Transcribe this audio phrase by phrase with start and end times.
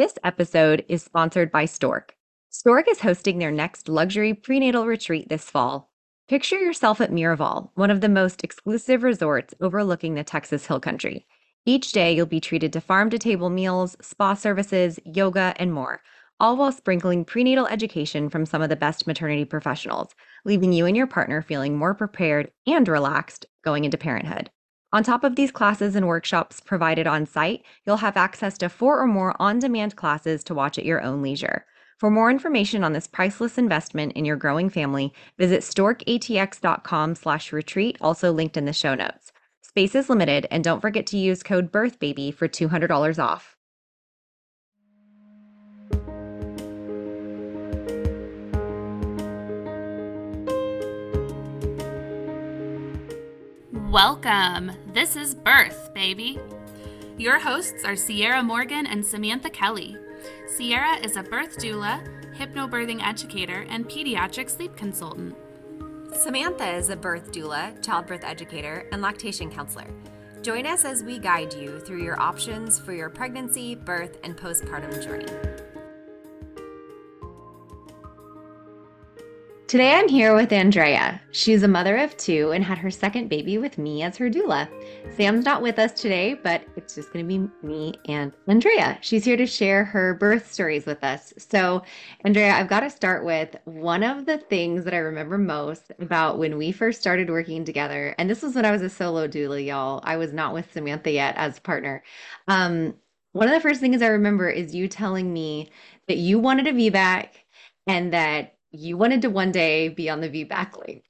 [0.00, 2.14] This episode is sponsored by Stork.
[2.48, 5.90] Stork is hosting their next luxury prenatal retreat this fall.
[6.26, 11.26] Picture yourself at Miraval, one of the most exclusive resorts overlooking the Texas Hill Country.
[11.66, 16.00] Each day, you'll be treated to farm to table meals, spa services, yoga, and more,
[16.40, 20.14] all while sprinkling prenatal education from some of the best maternity professionals,
[20.46, 24.50] leaving you and your partner feeling more prepared and relaxed going into parenthood.
[24.92, 29.00] On top of these classes and workshops provided on site, you'll have access to four
[29.00, 31.64] or more on demand classes to watch at your own leisure.
[31.98, 37.98] For more information on this priceless investment in your growing family, visit storkatx.com slash retreat,
[38.00, 39.30] also linked in the show notes.
[39.60, 43.56] Space is limited, and don't forget to use code BIRTHBABY for $200 off.
[53.90, 54.70] Welcome.
[54.94, 56.38] This is Birth, baby.
[57.18, 59.96] Your hosts are Sierra Morgan and Samantha Kelly.
[60.46, 62.00] Sierra is a birth doula,
[62.36, 65.34] hypnobirthing educator, and pediatric sleep consultant.
[66.12, 69.88] Samantha is a birth doula, childbirth educator, and lactation counselor.
[70.40, 75.02] Join us as we guide you through your options for your pregnancy, birth, and postpartum
[75.02, 75.59] journey.
[79.70, 81.20] Today I'm here with Andrea.
[81.30, 84.68] She's a mother of two and had her second baby with me as her doula.
[85.16, 88.98] Sam's not with us today, but it's just going to be me and Andrea.
[89.00, 91.32] She's here to share her birth stories with us.
[91.38, 91.84] So,
[92.24, 96.40] Andrea, I've got to start with one of the things that I remember most about
[96.40, 98.16] when we first started working together.
[98.18, 100.00] And this was when I was a solo doula, y'all.
[100.02, 102.02] I was not with Samantha yet as partner.
[102.48, 102.96] Um,
[103.34, 105.70] one of the first things I remember is you telling me
[106.08, 107.28] that you wanted a VBAC
[107.86, 111.04] and that you wanted to one day be on the VBAC link.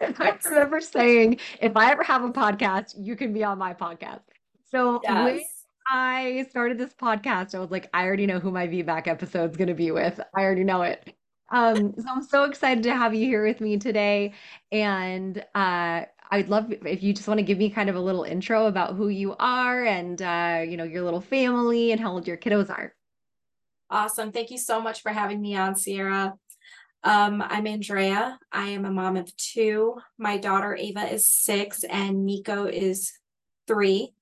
[0.18, 4.22] I remember saying, if I ever have a podcast, you can be on my podcast.
[4.70, 5.24] So yes.
[5.24, 5.40] when
[5.88, 9.56] I started this podcast, I was like, I already know who my VBAC episode is
[9.56, 10.20] going to be with.
[10.34, 11.14] I already know it.
[11.50, 14.32] Um, so I'm so excited to have you here with me today.
[14.72, 18.24] And uh, I'd love if you just want to give me kind of a little
[18.24, 22.26] intro about who you are and uh, you know your little family and how old
[22.26, 22.94] your kiddos are.
[23.90, 24.32] Awesome.
[24.32, 26.32] Thank you so much for having me on, Sierra.
[27.04, 28.38] Um, I'm Andrea.
[28.52, 29.96] I am a mom of two.
[30.18, 33.12] My daughter Ava is six, and Nico is
[33.66, 34.14] three.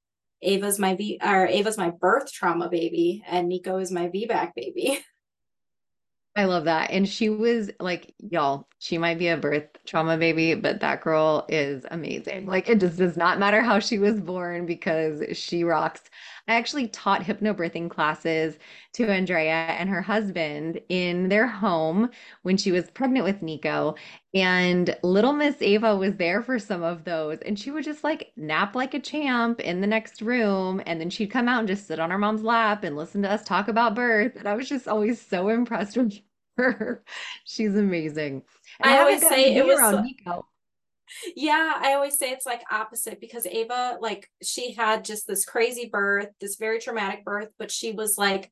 [0.43, 5.05] Ava's my V or Ava's my birth trauma baby, and Nico is my VBAC baby.
[6.37, 6.91] I love that.
[6.91, 11.45] And she was like, y'all, she might be a birth trauma baby, but that girl
[11.49, 12.47] is amazing.
[12.47, 16.03] Like, it just does not matter how she was born because she rocks.
[16.51, 18.59] I actually taught hypnobirthing classes
[18.95, 22.11] to Andrea and her husband in their home
[22.43, 23.95] when she was pregnant with Nico.
[24.35, 27.39] And little Miss Ava was there for some of those.
[27.43, 30.83] And she would just like nap like a champ in the next room.
[30.87, 33.31] And then she'd come out and just sit on her mom's lap and listen to
[33.31, 34.35] us talk about birth.
[34.35, 36.19] And I was just always so impressed with
[36.57, 37.05] her.
[37.45, 38.43] She's amazing.
[38.81, 40.47] And I always say it was around Nico
[41.37, 45.89] yeah, I always say it's like opposite because Ava, like, she had just this crazy
[45.91, 48.51] birth, this very traumatic birth, but she was like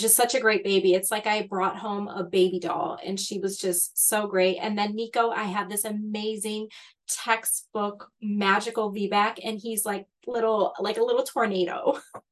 [0.00, 0.94] just such a great baby.
[0.94, 4.56] It's like I brought home a baby doll and she was just so great.
[4.56, 6.68] And then Nico, I had this amazing
[7.06, 11.98] textbook magical VBAC and he's like little like a little tornado.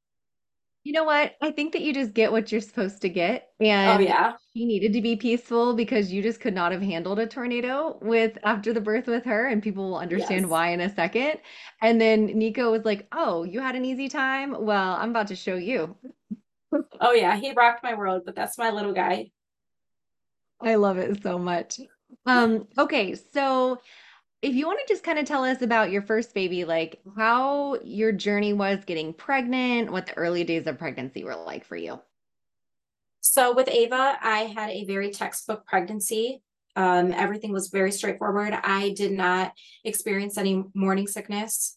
[0.88, 1.34] You know what?
[1.42, 3.50] I think that you just get what you're supposed to get.
[3.60, 4.32] Oh, and oh, yeah.
[4.56, 8.38] She needed to be peaceful because you just could not have handled a tornado with
[8.42, 9.48] after the birth with her.
[9.48, 10.50] And people will understand yes.
[10.50, 11.40] why in a second.
[11.82, 14.56] And then Nico was like, Oh, you had an easy time?
[14.58, 15.94] Well, I'm about to show you.
[17.02, 17.36] oh, yeah.
[17.36, 19.30] He rocked my world, but that's my little guy.
[20.62, 21.80] I love it so much.
[22.24, 23.78] Um, okay, so
[24.40, 27.78] if you want to just kind of tell us about your first baby, like how
[27.82, 32.00] your journey was getting pregnant, what the early days of pregnancy were like for you.
[33.20, 36.40] So with Ava, I had a very textbook pregnancy.
[36.76, 38.52] Um, everything was very straightforward.
[38.52, 39.52] I did not
[39.84, 41.76] experience any morning sickness.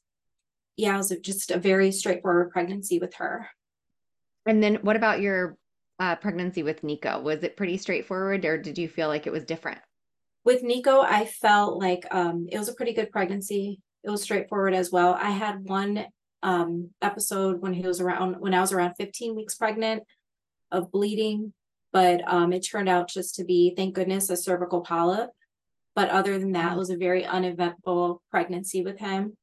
[0.78, 3.50] Yeah, it was just a very straightforward pregnancy with her.
[4.46, 5.58] And then what about your
[6.00, 7.20] uh, pregnancy with Nico?
[7.22, 9.80] Was it pretty straightforward or did you feel like it was different?
[10.44, 13.80] With Nico, I felt like um, it was a pretty good pregnancy.
[14.04, 15.14] It was straightforward as well.
[15.14, 16.06] I had one
[16.44, 20.04] um, episode when he was around when I was around 15 weeks pregnant
[20.72, 21.54] of bleeding,
[21.94, 25.30] but um, it turned out just to be, thank goodness, a cervical polyp.
[25.94, 29.36] But other than that, it was a very uneventful pregnancy with him.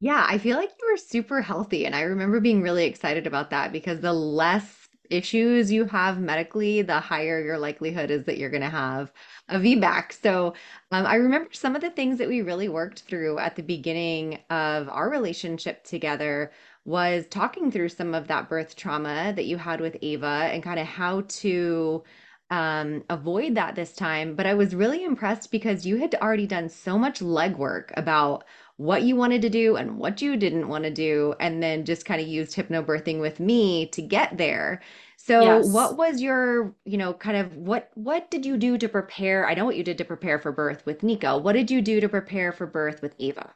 [0.00, 1.86] Yeah, I feel like you were super healthy.
[1.86, 4.81] And I remember being really excited about that because the less
[5.12, 9.12] issues you have medically, the higher your likelihood is that you're going to have
[9.48, 10.12] a VBAC.
[10.22, 10.54] So
[10.90, 14.38] um, I remember some of the things that we really worked through at the beginning
[14.50, 16.50] of our relationship together
[16.84, 20.80] was talking through some of that birth trauma that you had with Ava and kind
[20.80, 22.02] of how to
[22.50, 24.34] um, avoid that this time.
[24.34, 28.44] But I was really impressed because you had already done so much legwork about
[28.82, 32.04] what you wanted to do and what you didn't want to do, and then just
[32.04, 34.82] kind of used hypnobirthing with me to get there.
[35.16, 35.68] So Yes.
[35.72, 39.46] what was your, you know, kind of what what did you do to prepare?
[39.48, 41.38] I know what you did to prepare for birth with Nico.
[41.38, 43.54] What did you do to prepare for birth with Ava?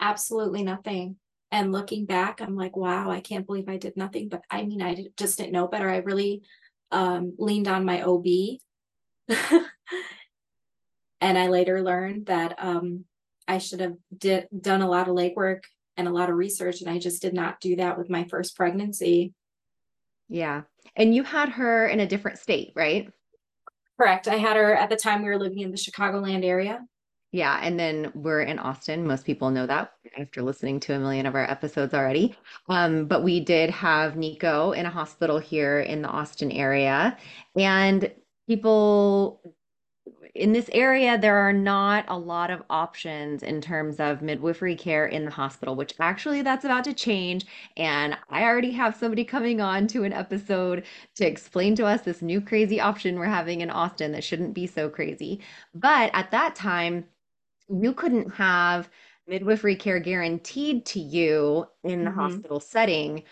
[0.00, 1.16] Absolutely nothing.
[1.50, 4.28] And looking back, I'm like, wow, I can't believe I did nothing.
[4.28, 5.88] But I mean, I did, just didn't know better.
[5.88, 6.42] I really
[6.90, 8.26] um, leaned on my OB.
[11.20, 13.04] and I later learned that um,
[13.48, 15.62] I should have did, done a lot of legwork
[15.96, 16.80] and a lot of research.
[16.80, 19.32] And I just did not do that with my first pregnancy.
[20.28, 20.62] Yeah.
[20.94, 23.10] And you had her in a different state, right?
[23.98, 24.28] Correct.
[24.28, 26.84] I had her at the time we were living in the Chicagoland area.
[27.30, 29.06] Yeah, and then we're in Austin.
[29.06, 32.34] Most people know that after listening to a million of our episodes already.
[32.70, 37.18] Um, but we did have Nico in a hospital here in the Austin area,
[37.54, 38.10] and
[38.48, 39.42] people
[40.38, 45.06] in this area, there are not a lot of options in terms of midwifery care
[45.06, 47.46] in the hospital, which actually that's about to change.
[47.76, 50.84] And I already have somebody coming on to an episode
[51.16, 54.66] to explain to us this new crazy option we're having in Austin that shouldn't be
[54.66, 55.40] so crazy.
[55.74, 57.06] But at that time,
[57.68, 58.88] you couldn't have
[59.26, 62.10] midwifery care guaranteed to you in the Mm-hmm.
[62.10, 63.22] hospital setting,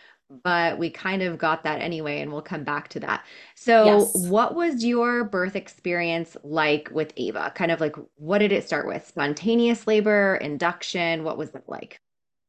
[0.43, 3.25] but we kind of got that anyway, and we'll come back to that.
[3.55, 4.15] So, Yes.
[4.29, 7.53] what was your birth experience like with Ava?
[7.55, 9.07] Kind of like what did it start with?
[9.07, 11.25] Spontaneous labor, induction?
[11.25, 12.01] What was it like?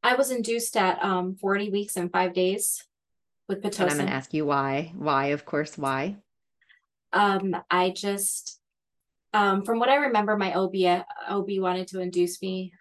[0.03, 2.83] I was induced at um, 40 weeks and five days
[3.47, 4.93] with And I'm going to ask you why.
[4.95, 6.17] Why, of course, why?
[7.13, 8.59] Um, I just,
[9.33, 10.75] um, from what I remember, my OB,
[11.29, 12.73] OB wanted to induce me.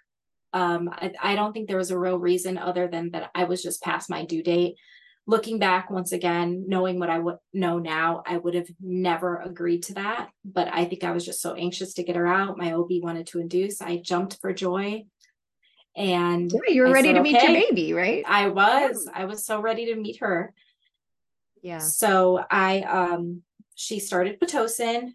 [0.56, 3.62] Um, I, I don't think there was a real reason other than that I was
[3.62, 4.76] just past my due date.
[5.26, 9.82] Looking back once again, knowing what I would know now, I would have never agreed
[9.84, 10.30] to that.
[10.46, 12.56] But I think I was just so anxious to get her out.
[12.56, 13.82] My OB wanted to induce.
[13.82, 15.04] I jumped for joy.
[15.94, 18.24] And Yeah, you were I ready said, to meet your baby, right?
[18.26, 20.54] I was, I was so ready to meet her.
[21.60, 21.78] Yeah.
[21.80, 23.42] So I um
[23.74, 25.12] she started Pitocin.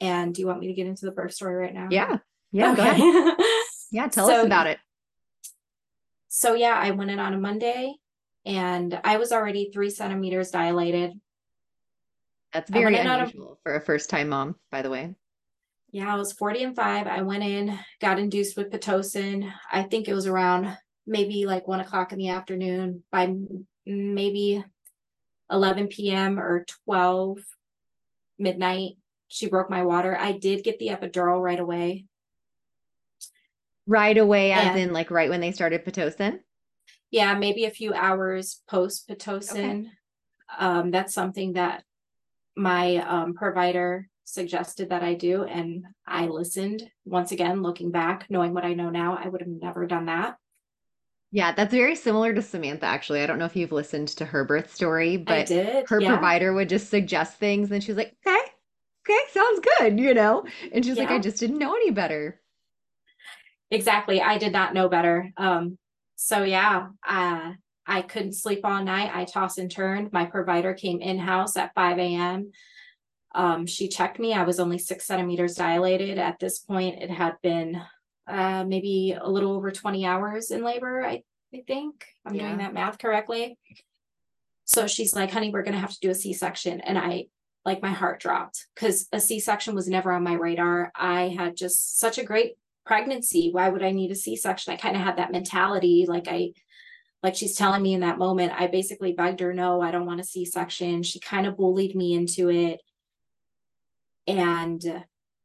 [0.00, 1.88] And do you want me to get into the birth story right now?
[1.90, 2.16] Yeah.
[2.50, 2.72] Yeah.
[2.72, 3.34] Okay.
[3.92, 4.08] Yeah.
[4.08, 4.78] Tell us about it.
[6.28, 7.94] so yeah, I went in on a Monday
[8.44, 11.12] and I was already three centimeters dilated.
[12.52, 15.14] That's very on a- unusual for a first time mom, by the way.
[15.90, 17.06] Yeah, I was 40 and five.
[17.06, 19.52] I went in, got induced with Pitocin.
[19.70, 20.74] I think it was around
[21.06, 23.34] maybe like one o'clock in the afternoon by
[23.84, 24.64] maybe
[25.50, 26.38] 11 p.m.
[26.40, 27.40] or 12
[28.38, 28.92] midnight.
[29.28, 30.16] She broke my water.
[30.18, 32.06] I did get the epidural right away.
[33.86, 36.40] Right away, as And- in like right when they started Pitocin.
[37.10, 39.90] Yeah, maybe a few hours post Pitocin.
[40.58, 41.84] Um, that's something that
[42.56, 46.88] my um, provider suggested that I do, and I listened.
[47.04, 50.36] Once again, looking back, knowing what I know now, I would have never done that.
[51.30, 53.22] Yeah, that's very similar to Samantha, actually.
[53.22, 55.88] I don't know if you've listened to her birth story, but did.
[55.88, 56.08] her yeah.
[56.08, 58.38] provider would just suggest things and she's like, okay,
[59.06, 60.44] okay, sounds good, you know?
[60.72, 62.38] And she's like, I just didn't know any better.
[63.72, 64.20] Exactly.
[64.20, 65.32] I did not know better.
[65.38, 65.78] Um,
[66.14, 67.52] so yeah, uh,
[67.86, 69.10] I couldn't sleep all night.
[69.14, 70.12] I tossed and turned.
[70.12, 72.52] My provider came in house at 5 a.m.
[73.34, 74.34] Um, she checked me.
[74.34, 76.18] I was only six centimeters dilated.
[76.18, 77.80] At this point, it had been
[78.28, 81.22] uh, maybe a little over 20 hours in labor, I,
[81.54, 82.04] I think.
[82.26, 82.48] I'm Yeah.
[82.48, 83.56] doing that math correctly.
[84.66, 86.80] So she's like, honey, we're going to have to do a C section.
[86.82, 87.26] And I,
[87.64, 90.92] like, my heart dropped because a C section was never on my radar.
[90.94, 92.52] I had just such a great
[92.84, 93.50] pregnancy.
[93.50, 94.72] Why would I need a C section?
[94.72, 96.06] I kind of had that mentality.
[96.08, 96.52] Like, I,
[97.22, 100.20] like she's telling me in that moment, I basically begged her, no, I don't want
[100.20, 101.02] a C section.
[101.02, 102.80] She kind of bullied me into it.
[104.26, 105.04] And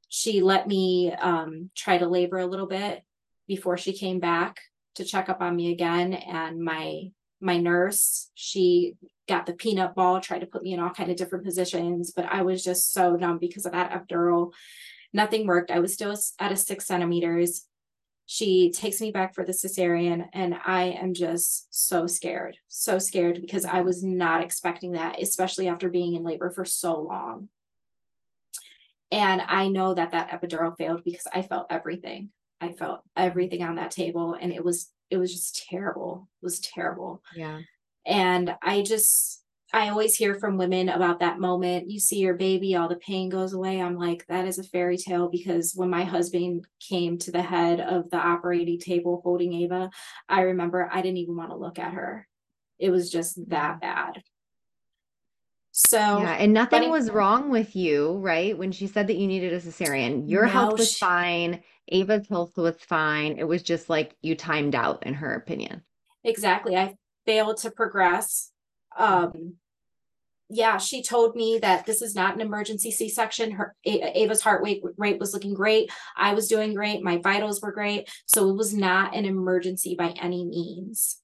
[0.10, 3.04] she let me um, try to labor a little bit
[3.48, 4.60] before she came back
[4.96, 6.14] to check up on me again.
[6.14, 8.96] And my my nurse, she
[9.28, 12.26] got the peanut ball, tried to put me in all kind of different positions, but
[12.26, 14.54] I was just so numb because of that epidural.
[15.14, 15.72] Nothing worked.
[15.72, 17.66] I was still at a six centimeters.
[18.26, 23.40] She takes me back for the cesarean, and I am just so scared, so scared
[23.40, 27.48] because I was not expecting that, especially after being in labor for so long.
[29.12, 32.30] And I know that that epidural failed because I felt everything.
[32.60, 36.28] I felt everything on that table, and it was it was just terrible.
[36.42, 37.62] It was terrible Yeah.
[38.06, 39.42] and i just
[39.74, 41.90] I always hear from women about that moment.
[41.90, 43.82] You see your baby, all the pain goes away.
[43.82, 47.82] I'm like, that is a fairy tale because when my husband came to the head
[47.82, 49.90] of the operating table holding Ava,
[50.30, 52.28] I remember I didn't even want to look at her.
[52.80, 53.80] It was just that mm-hmm.
[53.80, 54.24] bad.
[55.72, 58.58] So yeah, and nothing was wrong with you, right?
[58.58, 61.62] When she said that you needed a cesarean, your no, health was she, fine.
[61.90, 63.38] Ava's health was fine.
[63.38, 65.84] It was just like you timed out, in her opinion.
[66.24, 66.76] Exactly.
[66.76, 66.96] I
[67.28, 68.52] failed to progress.
[68.98, 69.54] Um,
[70.50, 73.52] yeah, she told me that this is not an emergency C-section.
[73.52, 75.92] Her Ava's heart rate rate was looking great.
[76.16, 77.04] I was doing great.
[77.04, 78.10] My vitals were great.
[78.26, 81.18] So it was not an emergency by any means.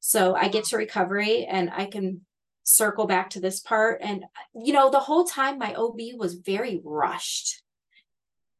[0.00, 2.22] So I get to recovery and I can
[2.64, 4.00] circle back to this part.
[4.02, 7.62] And, you know, the whole time my OB was very rushed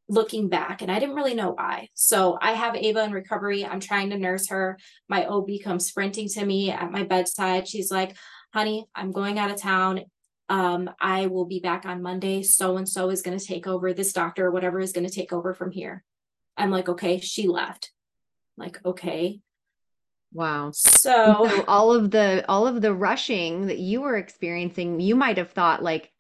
[0.09, 1.89] looking back, and I didn't really know why.
[1.95, 3.65] So I have Ava in recovery.
[3.65, 4.79] I'm trying to nurse her.
[5.09, 7.67] My OB comes sprinting to me at my bedside.
[7.67, 8.17] She's like,
[8.53, 10.03] honey, I'm going out of town.
[10.49, 12.43] Um, I will be back on Monday.
[12.43, 13.93] So and so is going to take over.
[13.93, 16.05] This doctor or whatever is going to take over from here.
[16.57, 17.91] I'm like, okay, she left.
[18.57, 19.41] I'm like, okay.
[20.33, 20.71] Wow.
[20.73, 25.39] So, so all of the all of the rushing that you were experiencing, you might
[25.39, 26.13] have thought like,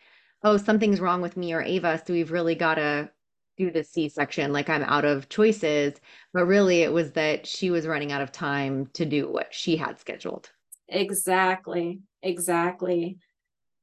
[0.42, 3.10] oh, something's wrong with me or Ava, so we've really got to
[3.56, 5.94] do the C-section, like I'm out of choices.
[6.32, 9.76] But really it was that she was running out of time to do what she
[9.76, 10.50] had scheduled.
[10.88, 12.00] Exactly.
[12.22, 13.18] Exactly.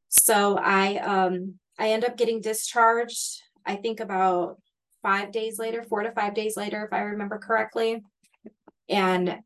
[0.09, 4.61] So I um I end up getting discharged, I think about
[5.01, 8.03] five days later, four to five days later, if I remember correctly.
[8.87, 9.39] And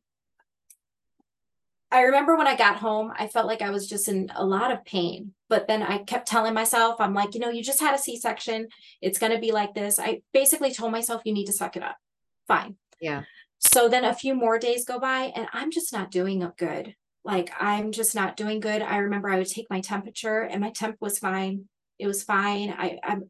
[1.89, 4.71] I remember when I got home, I felt like I was just in a lot
[4.71, 5.33] of pain.
[5.49, 8.17] But then I kept telling myself, I'm like, you know, you just had a C
[8.17, 8.67] section.
[9.01, 9.97] It's going to be like this.
[9.99, 11.95] I basically told myself, you need to suck it up.
[12.47, 12.75] Fine.
[12.99, 13.23] Yeah.
[13.59, 16.95] So then a few more days go by and I'm just not doing good.
[17.23, 18.81] Like I'm just not doing good.
[18.81, 21.67] I remember I would take my temperature and my temp was fine.
[21.99, 22.73] It was fine.
[22.77, 23.29] I, I'm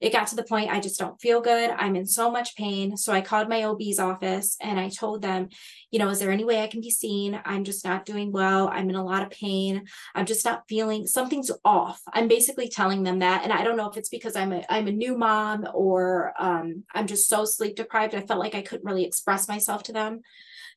[0.00, 1.70] it got to the point I just don't feel good.
[1.70, 2.96] I'm in so much pain.
[2.96, 5.48] So I called my OB's office and I told them,
[5.90, 7.40] you know, is there any way I can be seen?
[7.44, 8.68] I'm just not doing well.
[8.68, 9.86] I'm in a lot of pain.
[10.14, 12.00] I'm just not feeling something's off.
[12.12, 13.42] I'm basically telling them that.
[13.42, 16.84] And I don't know if it's because I'm a I'm a new mom or um,
[16.94, 18.14] I'm just so sleep deprived.
[18.14, 20.20] I felt like I couldn't really express myself to them.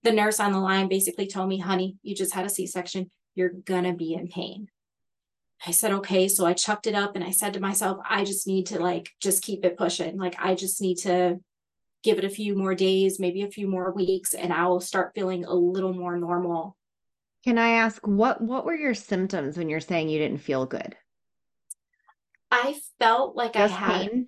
[0.04, 3.12] The nurse on the line basically told me, honey, you just had a C-section.
[3.36, 4.68] You're gonna be in pain.
[5.66, 6.28] I said, okay.
[6.28, 9.10] So I chucked it up and I said to myself, I just need to like
[9.22, 10.18] just keep it pushing.
[10.18, 11.40] Like I just need to
[12.04, 15.12] give it a few more days, maybe a few more weeks, and I will start
[15.14, 16.76] feeling a little more normal.
[17.44, 20.96] Can I ask what what were your symptoms when you're saying you didn't feel good?
[22.50, 24.28] I felt like just I had pain?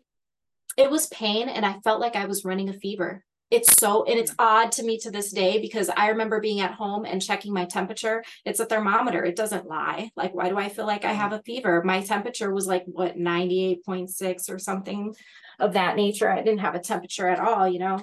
[0.77, 4.17] it was pain and I felt like I was running a fever it's so and
[4.17, 7.53] it's odd to me to this day because I remember being at home and checking
[7.53, 8.23] my temperature.
[8.45, 9.23] It's a thermometer.
[9.23, 10.09] It doesn't lie.
[10.15, 11.83] Like why do I feel like I have a fever?
[11.85, 15.13] My temperature was like what 98.6 or something
[15.59, 16.31] of that nature.
[16.31, 17.99] I didn't have a temperature at all, you know.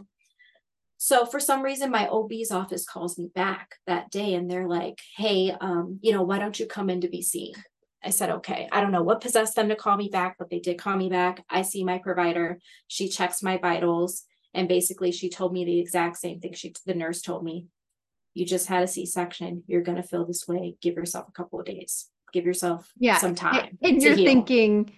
[0.99, 5.01] So for some reason my OB's office calls me back that day and they're like,
[5.17, 7.55] "Hey, um, you know, why don't you come in to be seen?"
[8.05, 8.67] I said, okay.
[8.73, 11.11] I don't know what possessed them to call me back, but they did call me
[11.11, 11.45] back.
[11.51, 12.59] I see my provider.
[12.89, 14.25] She checks my vitals.
[14.55, 16.55] And basically, she told me the exact same thing.
[16.55, 17.67] She, the nurse told me,
[18.35, 19.65] you just had a C-section.
[19.67, 20.77] You're going to feel this way.
[20.81, 22.09] Give yourself a couple of days.
[22.33, 23.19] Give yourself yeah.
[23.19, 23.79] some time.
[23.83, 24.25] And you're heal.
[24.25, 24.93] thinking,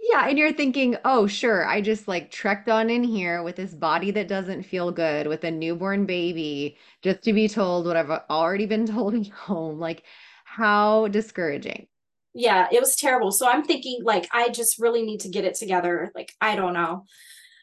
[0.00, 0.28] yeah.
[0.28, 1.66] And you're thinking, oh, sure.
[1.66, 5.44] I just like trekked on in here with this body that doesn't feel good with
[5.44, 9.78] a newborn baby just to be told what I've already been told at home.
[9.78, 10.04] Like,
[10.44, 11.86] how discouraging.
[12.32, 13.32] Yeah, it was terrible.
[13.32, 16.12] So I'm thinking, like, I just really need to get it together.
[16.14, 17.04] Like, I don't know.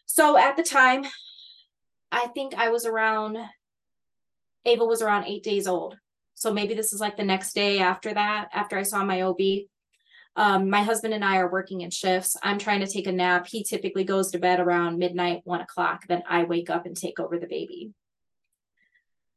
[0.06, 1.06] So at the time,
[2.14, 3.38] I think I was around,
[4.66, 5.98] Ava was around eight days old.
[6.36, 9.40] So maybe this is like the next day after that, after I saw my OB.
[10.36, 12.38] Um, my husband and I are working in shifts.
[12.42, 13.48] I'm trying to take a nap.
[13.48, 16.06] He typically goes to bed around midnight, one o'clock.
[16.08, 17.94] Then I wake up and take over the baby.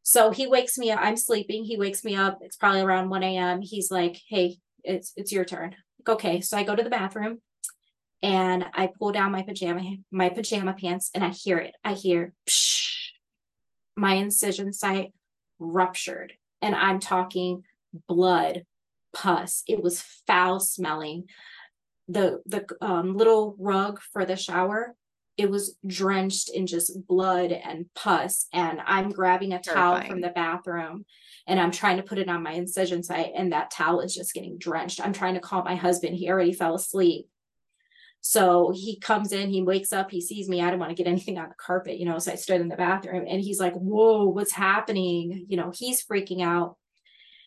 [0.02, 1.00] So he wakes me up.
[1.02, 1.64] I'm sleeping.
[1.64, 2.38] He wakes me up.
[2.42, 3.60] It's probably around 1 a.m.
[3.62, 5.74] He's like, Hey, it's it's your turn.
[5.98, 6.40] Like, okay.
[6.40, 7.40] So I go to the bathroom
[8.26, 11.74] and I pull down my pajama my pajama pants and I hear it.
[11.84, 13.10] I hear psh,
[13.96, 15.12] my incision site
[15.60, 17.62] ruptured and I'm talking
[18.08, 18.66] blood,
[19.14, 19.62] pus.
[19.68, 21.26] It was foul smelling.
[22.08, 24.94] The the um, little rug for the shower
[25.36, 30.00] it was drenched in just blood and pus and i'm grabbing a Terrifying.
[30.00, 31.04] towel from the bathroom
[31.46, 34.32] and i'm trying to put it on my incision site and that towel is just
[34.32, 37.26] getting drenched i'm trying to call my husband he already fell asleep
[38.28, 40.60] so he comes in, he wakes up, he sees me.
[40.60, 42.18] I don't want to get anything on the carpet, you know.
[42.18, 45.46] So I stood in the bathroom and he's like, Whoa, what's happening?
[45.48, 46.76] You know, he's freaking out.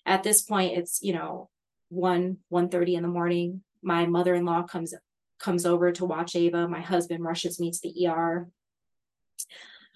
[0.06, 1.50] At this point, it's, you know,
[1.90, 4.94] 1 1 30 in the morning my mother-in-law comes
[5.38, 8.48] comes over to watch ava my husband rushes me to the er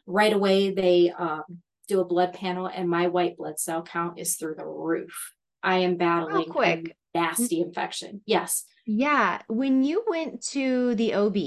[0.06, 1.44] right away they um,
[1.88, 5.78] do a blood panel and my white blood cell count is through the roof i
[5.78, 11.38] am battling Real quick nasty infection yes yeah when you went to the ob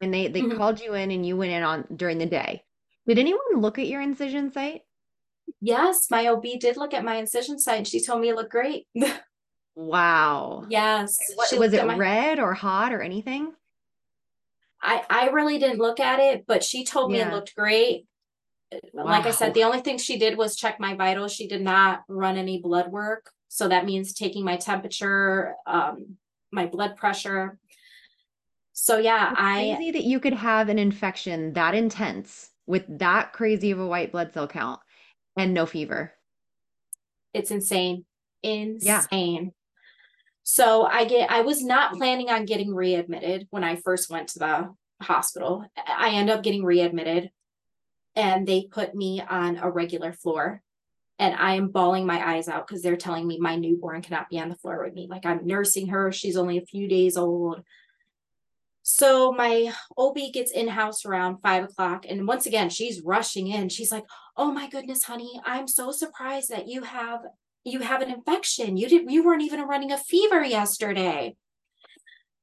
[0.00, 0.56] and they they mm-hmm.
[0.56, 2.62] called you in and you went in on during the day
[3.06, 4.82] did anyone look at your incision site
[5.60, 8.50] Yes, my OB did look at my incision site and she told me it looked
[8.50, 8.86] great.
[9.74, 10.64] wow.
[10.68, 11.18] Yes.
[11.36, 11.96] What, was it my...
[11.96, 13.52] red or hot or anything?
[14.82, 18.06] I I really didn't look at it, but she told me it looked great.
[18.92, 21.32] Like I said, the only thing she did was check my vitals.
[21.32, 23.30] She did not run any blood work.
[23.46, 26.16] So that means taking my temperature, um,
[26.52, 27.58] my blood pressure.
[28.72, 33.32] So yeah, it's I crazy that you could have an infection that intense with that
[33.32, 34.80] crazy of a white blood cell count
[35.36, 36.12] and no fever.
[37.34, 38.04] It's insane.
[38.42, 39.44] Insane.
[39.44, 39.50] Yeah.
[40.42, 44.38] So I get I was not planning on getting readmitted when I first went to
[44.38, 45.64] the hospital.
[45.86, 47.30] I end up getting readmitted
[48.16, 50.62] and they put me on a regular floor
[51.18, 54.40] and I am bawling my eyes out because they're telling me my newborn cannot be
[54.40, 55.06] on the floor with me.
[55.08, 56.10] Like I'm nursing her.
[56.10, 57.62] She's only a few days old.
[58.82, 62.04] So my OB gets in house around five o'clock.
[62.08, 63.68] And once again, she's rushing in.
[63.68, 64.04] She's like,
[64.36, 67.20] Oh my goodness, honey, I'm so surprised that you have
[67.64, 68.76] you have an infection.
[68.76, 71.36] You didn't you weren't even running a fever yesterday.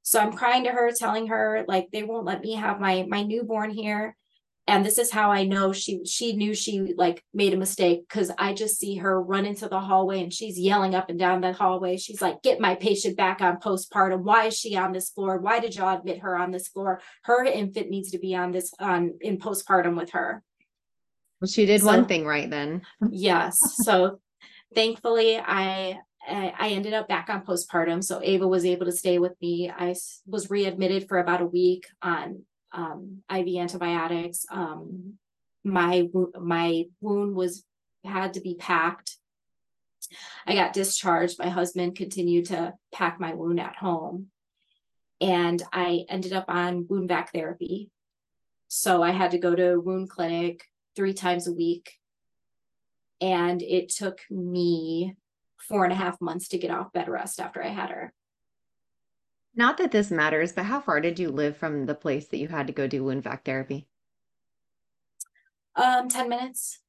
[0.02, 3.24] So I'm crying to her, telling her like they won't let me have my my
[3.24, 4.16] newborn here
[4.70, 8.32] and this is how i know she she knew she like made a mistake because
[8.38, 11.54] i just see her run into the hallway and she's yelling up and down the
[11.54, 11.98] hallway.
[11.98, 14.24] She's like get my patient back on postpartum.
[14.24, 15.40] Why is she on this floor?
[15.40, 17.02] Why did y'all admit her on this floor?
[17.24, 20.44] Her infant needs to be on this on in postpartum with her.
[21.42, 22.82] Well she did so, one thing right then.
[23.10, 23.58] Yes.
[23.84, 24.20] So
[24.76, 28.04] thankfully i I ended up back on postpartum.
[28.04, 29.72] So Ava was able to stay with me.
[29.76, 29.96] I
[30.28, 34.46] was readmitted for about a week on um, IV antibiotics.
[34.52, 35.18] Um,
[35.64, 36.08] my
[36.40, 37.66] my wound was
[38.04, 39.18] had to be packed.
[40.48, 41.38] I got discharged.
[41.40, 44.28] My husband continued to pack my wound at home,
[45.20, 47.92] and I ended up on wound vac therapy.
[48.68, 50.64] So I had to go to a wound clinic
[50.96, 51.94] three times a week,
[53.20, 55.16] and it took me
[55.58, 58.14] four and a half months to get off bed rest after I had her.
[59.56, 62.48] Not that this matters, but how far did you live from the place that you
[62.48, 63.88] had to go do wound vac therapy?
[65.76, 66.80] Um, 10 minutes.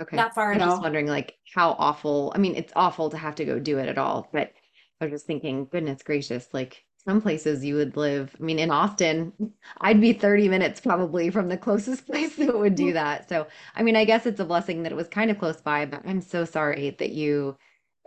[0.00, 0.16] Okay.
[0.16, 0.62] Not far at all.
[0.62, 2.32] I was just wondering like how awful.
[2.34, 4.52] I mean, it's awful to have to go do it at all, but
[5.00, 8.34] I was just thinking, goodness gracious, like some places you would live.
[8.40, 9.32] I mean, in Austin,
[9.80, 13.28] I'd be 30 minutes probably from the closest place that would do that.
[13.28, 15.86] So, I mean, I guess it's a blessing that it was kind of close by,
[15.86, 17.56] but I'm so sorry that you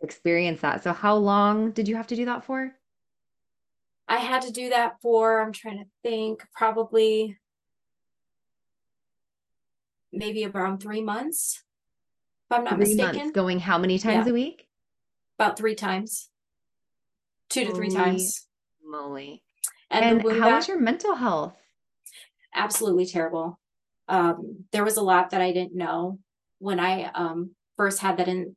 [0.01, 0.83] experienced that.
[0.83, 2.73] So, how long did you have to do that for?
[4.07, 7.37] I had to do that for, I'm trying to think, probably
[10.13, 11.63] maybe around three months,
[12.49, 13.17] if I'm not three mistaken.
[13.17, 14.31] Months, going how many times yeah.
[14.31, 14.67] a week?
[15.37, 16.29] About three times,
[17.49, 18.47] two to three times.
[18.83, 19.43] Moly.
[19.91, 21.53] And, and how was your mental health?
[22.55, 23.59] Absolutely terrible.
[24.07, 26.19] Um, there was a lot that I didn't know
[26.59, 28.55] when I um, first had that in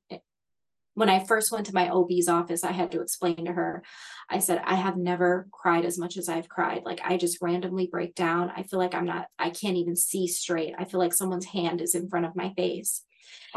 [1.00, 3.82] when I first went to my OB's office, I had to explain to her,
[4.28, 6.82] I said, I have never cried as much as I've cried.
[6.84, 8.52] Like I just randomly break down.
[8.54, 10.74] I feel like I'm not, I can't even see straight.
[10.78, 13.00] I feel like someone's hand is in front of my face.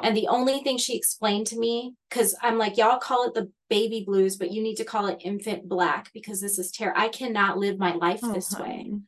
[0.02, 3.52] And the only thing she explained to me, because I'm like, y'all call it the
[3.70, 7.02] baby blues, but you need to call it infant black because this is terrible.
[7.02, 8.70] I cannot live my life oh, this honey.
[8.70, 9.00] way.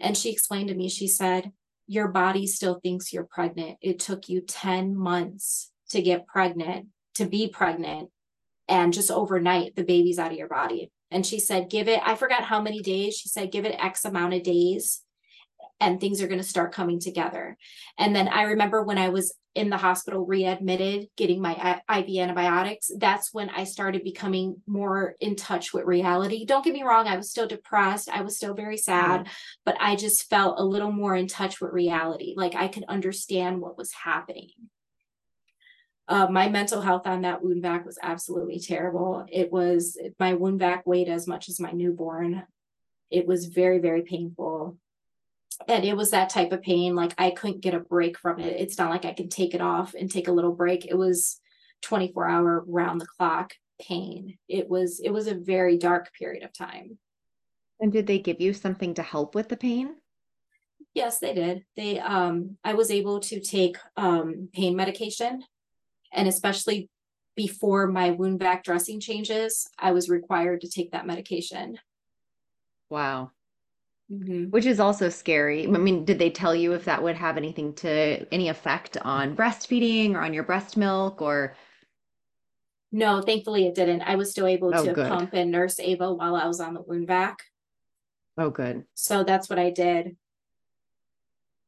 [0.00, 1.52] And she explained to me, she said,
[1.86, 3.78] Your body still thinks you're pregnant.
[3.80, 8.10] It took you 10 months to get pregnant to be pregnant
[8.68, 10.90] and just overnight the baby's out of your body.
[11.10, 13.16] And she said, give it, I forgot how many days.
[13.16, 15.02] She said, give it X amount of days
[15.80, 17.56] and things are going to start coming together.
[17.98, 22.90] And then I remember when I was in the hospital readmitted getting my IV antibiotics,
[22.98, 26.44] that's when I started becoming more in touch with reality.
[26.44, 29.32] Don't get me wrong, I was still depressed, I was still very sad, mm-hmm.
[29.64, 32.34] but I just felt a little more in touch with reality.
[32.36, 34.50] Like I could understand what was happening.
[36.08, 39.26] Uh, my mental health on that wound vac was absolutely terrible.
[39.30, 42.44] It was my wound vac weighed as much as my newborn.
[43.10, 44.76] It was very, very painful.
[45.66, 48.60] And it was that type of pain, like I couldn't get a break from it.
[48.60, 50.86] It's not like I can take it off and take a little break.
[50.86, 51.40] It was
[51.82, 54.38] 24 hour round the clock pain.
[54.48, 56.98] It was it was a very dark period of time.
[57.80, 59.96] And did they give you something to help with the pain?
[60.94, 61.64] Yes, they did.
[61.76, 65.42] They um I was able to take um pain medication
[66.12, 66.88] and especially
[67.36, 71.78] before my wound vac dressing changes, I was required to take that medication.
[72.88, 73.30] Wow.
[74.10, 74.50] Mm-hmm.
[74.50, 75.66] Which is also scary.
[75.66, 79.36] I mean, did they tell you if that would have anything to any effect on
[79.36, 81.56] breastfeeding or on your breast milk or?
[82.92, 84.02] No, thankfully it didn't.
[84.02, 85.08] I was still able oh, to good.
[85.08, 87.42] pump and nurse Ava while I was on the wound vac.
[88.38, 88.84] Oh, good.
[88.94, 90.16] So that's what I did.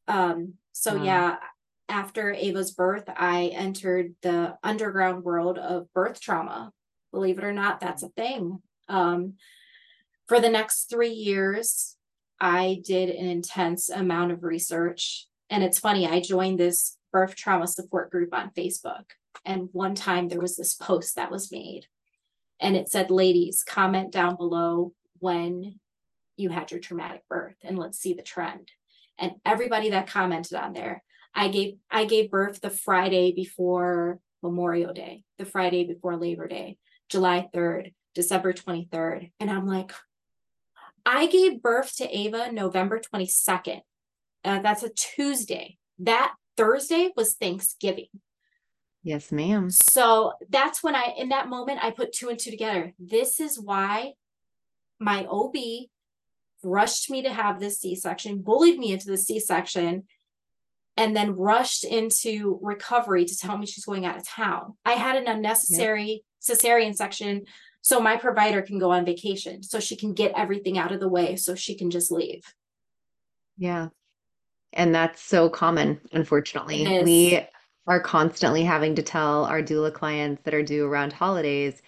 [0.06, 1.02] Um, so wow.
[1.02, 1.36] yeah,
[1.88, 6.72] after Ava's birth, I entered the underground world of birth trauma.
[7.12, 8.62] Believe it or not, that's a thing.
[8.88, 9.34] Um,
[10.26, 11.96] for the next three years,
[12.40, 15.26] I did an intense amount of research.
[15.50, 19.04] And it's funny, I joined this birth trauma support group on Facebook.
[19.44, 21.86] And one time there was this post that was made,
[22.60, 25.78] and it said, Ladies, comment down below when
[26.36, 28.70] you had your traumatic birth, and let's see the trend.
[29.18, 31.02] And everybody that commented on there,
[31.34, 36.78] I gave I gave birth the Friday before Memorial Day, the Friday before Labor Day,
[37.08, 39.30] July 3rd, December 23rd.
[39.40, 39.92] And I'm like,
[41.04, 43.80] I gave birth to Ava November 22nd.
[44.44, 45.78] Uh, that's a Tuesday.
[45.98, 48.08] That Thursday was Thanksgiving.
[49.02, 49.70] Yes, ma'am.
[49.70, 52.92] So that's when I, in that moment, I put two and two together.
[52.98, 54.12] This is why
[55.00, 55.54] my OB
[56.62, 60.04] rushed me to have this C section, bullied me into the C section,
[60.98, 64.74] and then rushed into recovery to tell me she's going out of town.
[64.84, 67.44] I had an unnecessary cesarean section
[67.82, 71.08] so my provider can go on vacation so she can get everything out of the
[71.08, 72.42] way so she can just leave.
[73.56, 73.88] Yeah.
[74.72, 76.84] And that's so common unfortunately.
[77.04, 77.46] We
[77.86, 81.80] are constantly having to tell our doula clients that are due around holidays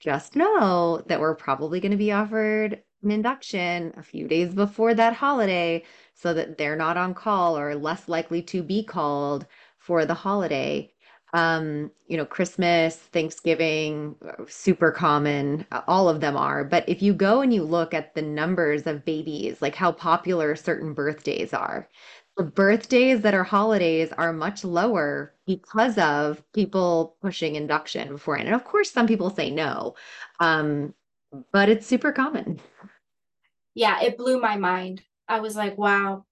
[0.00, 4.94] just know that we're probably going to be offered an induction a few days before
[4.94, 5.82] that holiday
[6.16, 9.46] so that they're not on call or less likely to be called
[9.78, 10.90] for the holiday
[11.32, 14.16] um, you know, Christmas, Thanksgiving,
[14.48, 15.66] super common.
[15.86, 16.64] All of them are.
[16.64, 20.56] But if you go and you look at the numbers of babies, like how popular
[20.56, 21.88] certain birthdays are,
[22.38, 28.48] the birthdays that are holidays are much lower because of people pushing induction beforehand.
[28.48, 29.94] And of course, some people say no,
[30.40, 30.94] um,
[31.52, 32.60] but it's super common.
[33.74, 35.02] Yeah, it blew my mind.
[35.28, 36.24] I was like, wow,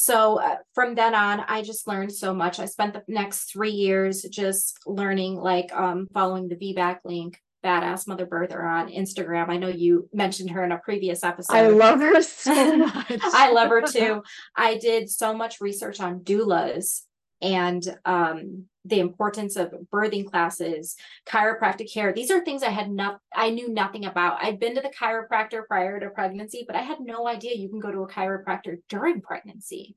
[0.00, 2.58] so uh, from then on i just learned so much.
[2.58, 8.08] I spent the next three years just learning like um, following the vbac link badass
[8.08, 9.50] mother birther on instagram.
[9.50, 11.54] I know you mentioned her in a previous episode.
[11.54, 14.22] I love her so much i love her too.
[14.56, 17.02] I did so much research on doulas
[17.42, 22.12] and um, the importance of birthing classes, chiropractic care.
[22.12, 24.42] These are things I had not, I knew nothing about.
[24.42, 27.80] I'd been to the chiropractor prior to pregnancy, but I had no idea you can
[27.80, 29.96] go to a chiropractor during pregnancy.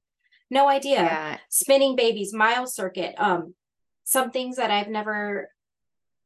[0.49, 1.01] No idea.
[1.01, 1.37] Yeah.
[1.49, 3.55] Spinning babies, Miles Circuit, um,
[4.03, 5.49] some things that I've never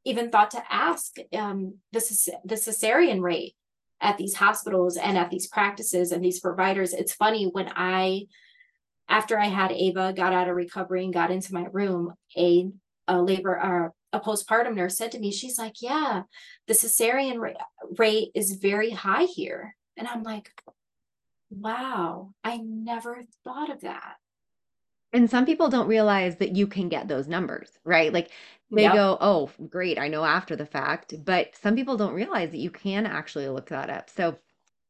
[0.04, 1.15] even thought to ask.
[1.34, 2.00] Um, the
[2.43, 3.56] the cesarean rate
[4.02, 6.93] at these hospitals and at these practices and these providers.
[6.93, 8.28] It's funny when I
[9.10, 12.70] after I had Ava, got out of recovery and got into my room, a,
[13.08, 16.24] a labor uh, a postpartum nurse said to me, she's like, yeah,
[16.67, 17.52] the cesarean ra-
[17.98, 19.76] rate is very high here.
[19.98, 20.50] And I'm like,
[21.50, 24.15] wow, I never thought of that.
[25.13, 28.12] And some people don't realize that you can get those numbers, right?
[28.12, 28.30] Like
[28.70, 28.93] they yep.
[28.93, 31.13] go, oh, great, I know after the fact.
[31.24, 34.10] But some people don't realize that you can actually look that up.
[34.10, 34.38] So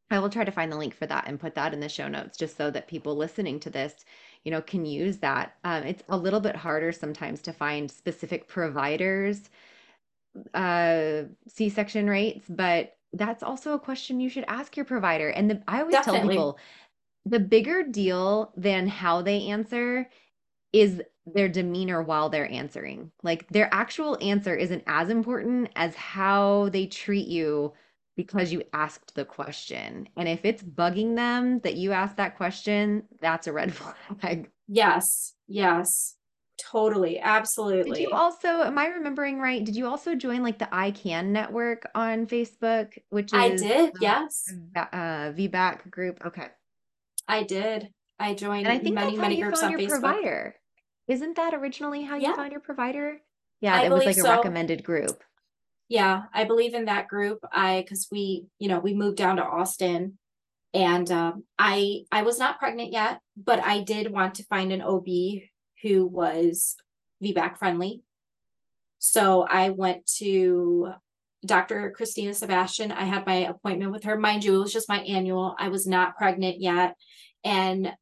[0.09, 2.07] I will try to find the link for that and put that in the show
[2.07, 4.05] notes just so that people listening to this,
[4.43, 5.57] you know, can use that.
[5.63, 9.49] Um, it's a little bit harder sometimes to find specific providers
[10.53, 15.29] uh, C-section rates, but that's also a question you should ask your provider.
[15.29, 16.19] And the, I always Definitely.
[16.19, 16.59] tell people
[17.25, 20.09] the bigger deal than how they answer
[20.73, 23.11] is their demeanor while they're answering.
[23.23, 27.73] Like their actual answer isn't as important as how they treat you
[28.17, 30.09] because you asked the question.
[30.17, 33.73] And if it's bugging them that you asked that question, that's a red
[34.19, 34.49] flag.
[34.67, 35.35] Yes.
[35.47, 36.15] Yes.
[36.59, 37.19] Totally.
[37.19, 37.91] Absolutely.
[37.91, 39.63] Did you also, am I remembering right?
[39.63, 44.51] Did you also join like the ICAN network on Facebook, which is I did, yes.
[44.75, 46.25] Uh, VBAC group.
[46.25, 46.47] Okay.
[47.27, 47.89] I did.
[48.19, 49.89] I joined and I think many, many groups on Facebook.
[49.89, 50.55] Provider.
[51.07, 52.35] Isn't that originally how you yeah.
[52.35, 53.19] found your provider?
[53.61, 54.29] Yeah, it was like a so.
[54.29, 55.23] recommended group
[55.89, 57.39] yeah i believe in that group.
[57.51, 60.17] I because we you know we moved down to austin
[60.73, 64.81] and um, i i was not pregnant yet but i did want to find an
[64.81, 65.07] ob
[65.83, 66.75] who was
[67.23, 68.01] vbac friendly.
[68.99, 70.93] So i went to
[71.45, 72.91] dr christina sebastian.
[72.91, 74.17] I had my appointment with her.
[74.17, 75.55] Mind you it was just my annual.
[75.57, 76.95] I was not pregnant yet
[77.43, 77.93] and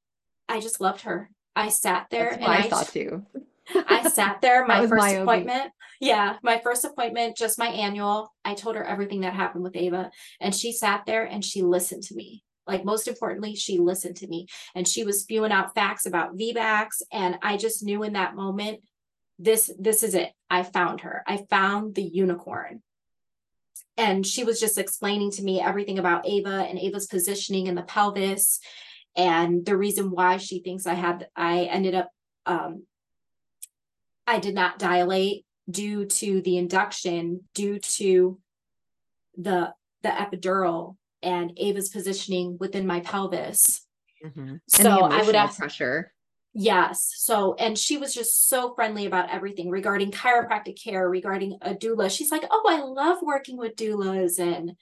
[0.49, 1.29] i just loved her.
[1.55, 3.25] I sat there That's and i thought too
[3.73, 5.71] I sat there, my first my appointment.
[5.99, 8.33] Yeah, my first appointment, just my annual.
[8.43, 12.03] I told her everything that happened with Ava, and she sat there and she listened
[12.03, 12.43] to me.
[12.67, 17.03] Like most importantly, she listened to me and she was spewing out facts about VBACs.
[17.11, 18.79] And I just knew in that moment,
[19.37, 20.31] this this is it.
[20.49, 21.23] I found her.
[21.27, 22.81] I found the unicorn.
[23.97, 27.83] And she was just explaining to me everything about Ava and Ava's positioning in the
[27.83, 28.59] pelvis
[29.15, 32.09] and the reason why she thinks I had I ended up
[32.45, 32.83] um
[34.27, 38.39] I did not dilate due to the induction due to
[39.37, 43.85] the the epidural and Ava's positioning within my pelvis.
[44.23, 44.55] Mm-hmm.
[44.67, 46.13] So I would ask pressure.
[46.53, 47.11] Yes.
[47.17, 52.09] So, and she was just so friendly about everything regarding chiropractic care, regarding a doula.
[52.09, 54.39] She's like, Oh, I love working with doulas.
[54.39, 54.73] And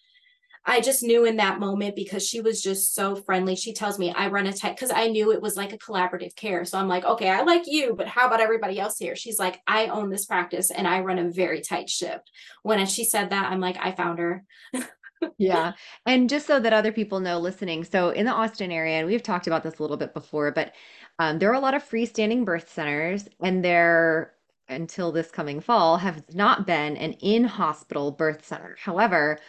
[0.65, 3.55] I just knew in that moment because she was just so friendly.
[3.55, 6.35] She tells me I run a tight because I knew it was like a collaborative
[6.35, 6.63] care.
[6.63, 9.15] So I'm like, okay, I like you, but how about everybody else here?
[9.15, 12.21] She's like, I own this practice and I run a very tight ship.
[12.61, 14.45] When she said that, I'm like, I found her.
[15.37, 15.73] yeah.
[16.05, 19.23] And just so that other people know listening, so in the Austin area, and we've
[19.23, 20.73] talked about this a little bit before, but
[21.19, 24.33] um, there are a lot of freestanding birth centers, and there,
[24.69, 28.75] until this coming fall, have not been an in hospital birth center.
[28.79, 29.39] However,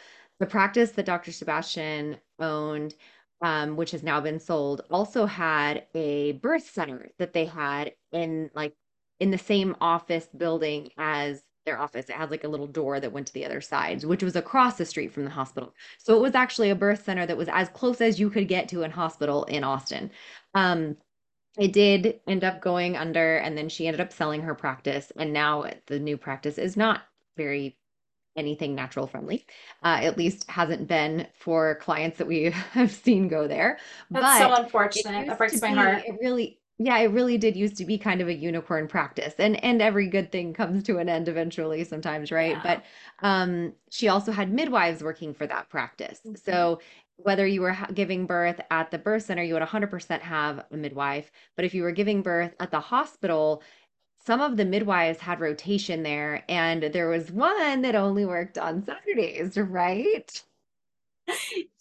[0.41, 1.33] the practice that Dr.
[1.33, 2.95] Sebastian owned,
[3.41, 8.51] um, which has now been sold, also had a birth center that they had in
[8.55, 8.75] like
[9.21, 12.09] in the same office building as their office.
[12.09, 14.77] It had like a little door that went to the other side, which was across
[14.77, 15.75] the street from the hospital.
[15.99, 18.69] So it was actually a birth center that was as close as you could get
[18.69, 20.11] to a hospital in Austin.
[20.55, 20.97] Um,
[21.59, 25.33] it did end up going under and then she ended up selling her practice and
[25.33, 27.03] now the new practice is not
[27.37, 27.77] very
[28.37, 29.47] anything natural friendly
[29.83, 33.79] uh, at least hasn't been for clients that we have seen go there
[34.11, 37.57] that's but so unfortunate that breaks my be, heart it really yeah it really did
[37.57, 40.99] used to be kind of a unicorn practice and and every good thing comes to
[40.99, 42.63] an end eventually sometimes right yeah.
[43.21, 46.35] but um she also had midwives working for that practice mm-hmm.
[46.35, 46.81] so
[47.17, 51.31] whether you were giving birth at the birth center, you would 100% have a midwife.
[51.57, 53.63] But if you were giving birth at the hospital,
[54.27, 58.85] some of the midwives had rotation there, and there was one that only worked on
[58.85, 60.43] Saturdays, right?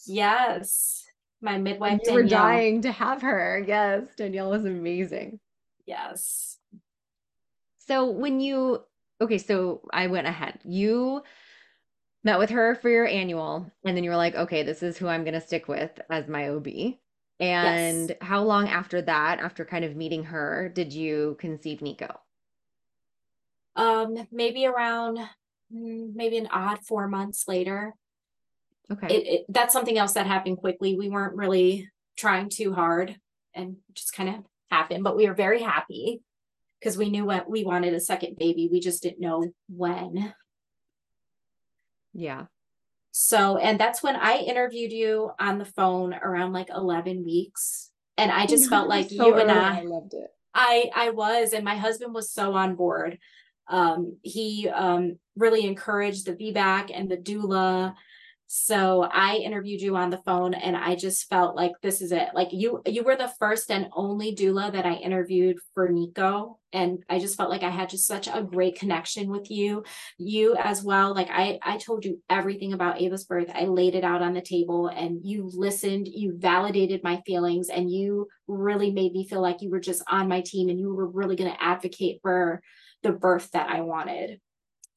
[0.05, 1.05] Yes.
[1.41, 3.63] My midwife, you were dying to have her.
[3.65, 4.03] Yes.
[4.17, 5.39] Danielle was amazing.
[5.85, 6.57] Yes.
[7.79, 8.81] So when you,
[9.19, 10.59] okay, so I went ahead.
[10.63, 11.23] You
[12.23, 15.07] met with her for your annual and then you were like okay this is who
[15.07, 16.67] i'm going to stick with as my ob
[17.39, 18.17] and yes.
[18.21, 22.19] how long after that after kind of meeting her did you conceive nico
[23.75, 25.17] um maybe around
[25.73, 27.93] mm, maybe an odd four months later
[28.91, 33.15] okay it, it, that's something else that happened quickly we weren't really trying too hard
[33.55, 34.35] and just kind of
[34.69, 36.21] happened but we were very happy
[36.79, 40.33] because we knew what we wanted a second baby we just didn't know when
[42.13, 42.45] yeah.
[43.11, 47.91] So, and that's when I interviewed you on the phone around like 11 weeks.
[48.17, 50.27] And I just felt like so you and I, I loved it.
[50.53, 53.17] I, I was, and my husband was so on board.
[53.67, 57.95] Um, he um, really encouraged the VBAC and the doula
[58.55, 62.27] so I interviewed you on the phone and I just felt like this is it.
[62.35, 67.03] Like you you were the first and only doula that I interviewed for Nico and
[67.09, 69.83] I just felt like I had just such a great connection with you.
[70.19, 71.15] You as well.
[71.15, 73.49] Like I I told you everything about Ava's birth.
[73.51, 77.89] I laid it out on the table and you listened, you validated my feelings and
[77.89, 81.07] you really made me feel like you were just on my team and you were
[81.07, 82.61] really going to advocate for
[83.03, 84.39] the birth that I wanted.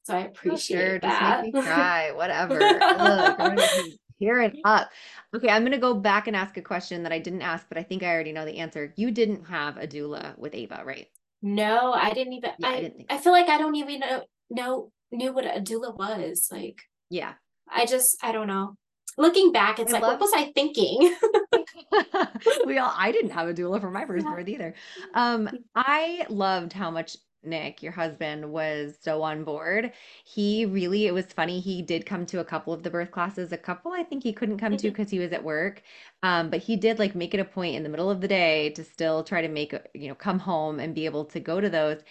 [0.03, 0.99] So I appreciate oh, sure.
[0.99, 1.19] that.
[1.19, 2.57] Just make me cry, whatever.
[2.57, 3.59] Look,
[4.21, 4.89] tear it up.
[5.35, 7.83] Okay, I'm gonna go back and ask a question that I didn't ask, but I
[7.83, 8.93] think I already know the answer.
[8.95, 11.07] You didn't have a doula with Ava, right?
[11.41, 12.51] No, I didn't even.
[12.57, 15.59] Yeah, I, I, didn't I feel like I don't even know, know knew what a
[15.59, 16.47] doula was.
[16.51, 17.33] Like, yeah,
[17.69, 18.75] I just I don't know.
[19.17, 21.15] Looking back, it's I like, love- what was I thinking?
[22.65, 24.33] we all I didn't have a doula for my first yeah.
[24.33, 24.73] birth either.
[25.13, 29.91] Um, I loved how much Nick, your husband, was so on board.
[30.25, 31.59] He really, it was funny.
[31.59, 33.51] He did come to a couple of the birth classes.
[33.51, 35.15] A couple, I think he couldn't come to because mm-hmm.
[35.15, 35.81] he was at work.
[36.23, 38.71] Um, but he did like make it a point in the middle of the day
[38.71, 41.69] to still try to make, you know, come home and be able to go to
[41.69, 42.01] those.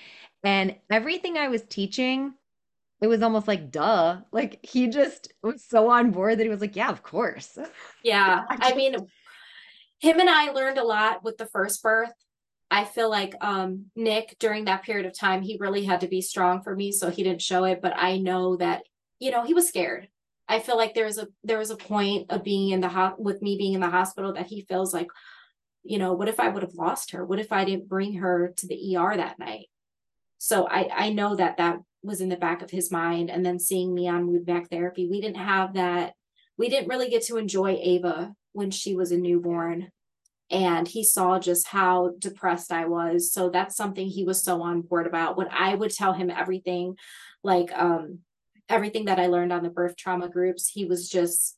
[0.43, 2.35] And everything I was teaching,
[3.01, 4.19] it was almost like duh.
[4.33, 7.59] Like he just was so on board that he was like, yeah, of course.
[8.03, 8.45] Yeah.
[8.49, 8.95] I mean,
[9.99, 12.13] him and I learned a lot with the first birth
[12.71, 16.21] I feel like um, Nick during that period of time he really had to be
[16.21, 17.81] strong for me, so he didn't show it.
[17.81, 18.83] But I know that
[19.19, 20.09] you know he was scared.
[20.49, 23.15] I feel like there was a there was a point of being in the ho-
[23.19, 25.09] with me being in the hospital that he feels like,
[25.83, 27.25] you know, what if I would have lost her?
[27.25, 29.67] What if I didn't bring her to the ER that night?
[30.39, 33.31] So I I know that that was in the back of his mind.
[33.31, 36.15] And then seeing me on wound vac therapy, we didn't have that.
[36.57, 39.91] We didn't really get to enjoy Ava when she was a newborn.
[40.51, 43.33] And he saw just how depressed I was.
[43.33, 45.37] So that's something he was so on board about.
[45.37, 46.97] When I would tell him everything,
[47.43, 48.21] like um
[48.69, 51.57] everything that I learned on the birth trauma groups, he was just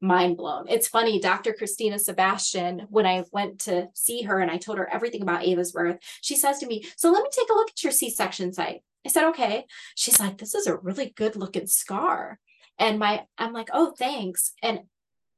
[0.00, 0.66] mind blown.
[0.68, 1.52] It's funny, Dr.
[1.52, 5.72] Christina Sebastian, when I went to see her and I told her everything about Ava's
[5.72, 8.52] birth, she says to me, So let me take a look at your C section
[8.52, 8.82] site.
[9.04, 9.66] I said, Okay.
[9.94, 12.38] She's like, This is a really good looking scar.
[12.78, 14.52] And my, I'm like, Oh, thanks.
[14.62, 14.80] And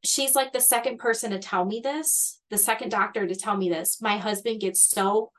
[0.04, 3.68] she's like the second person to tell me this, the second doctor to tell me
[3.68, 4.00] this.
[4.00, 5.30] My husband gets so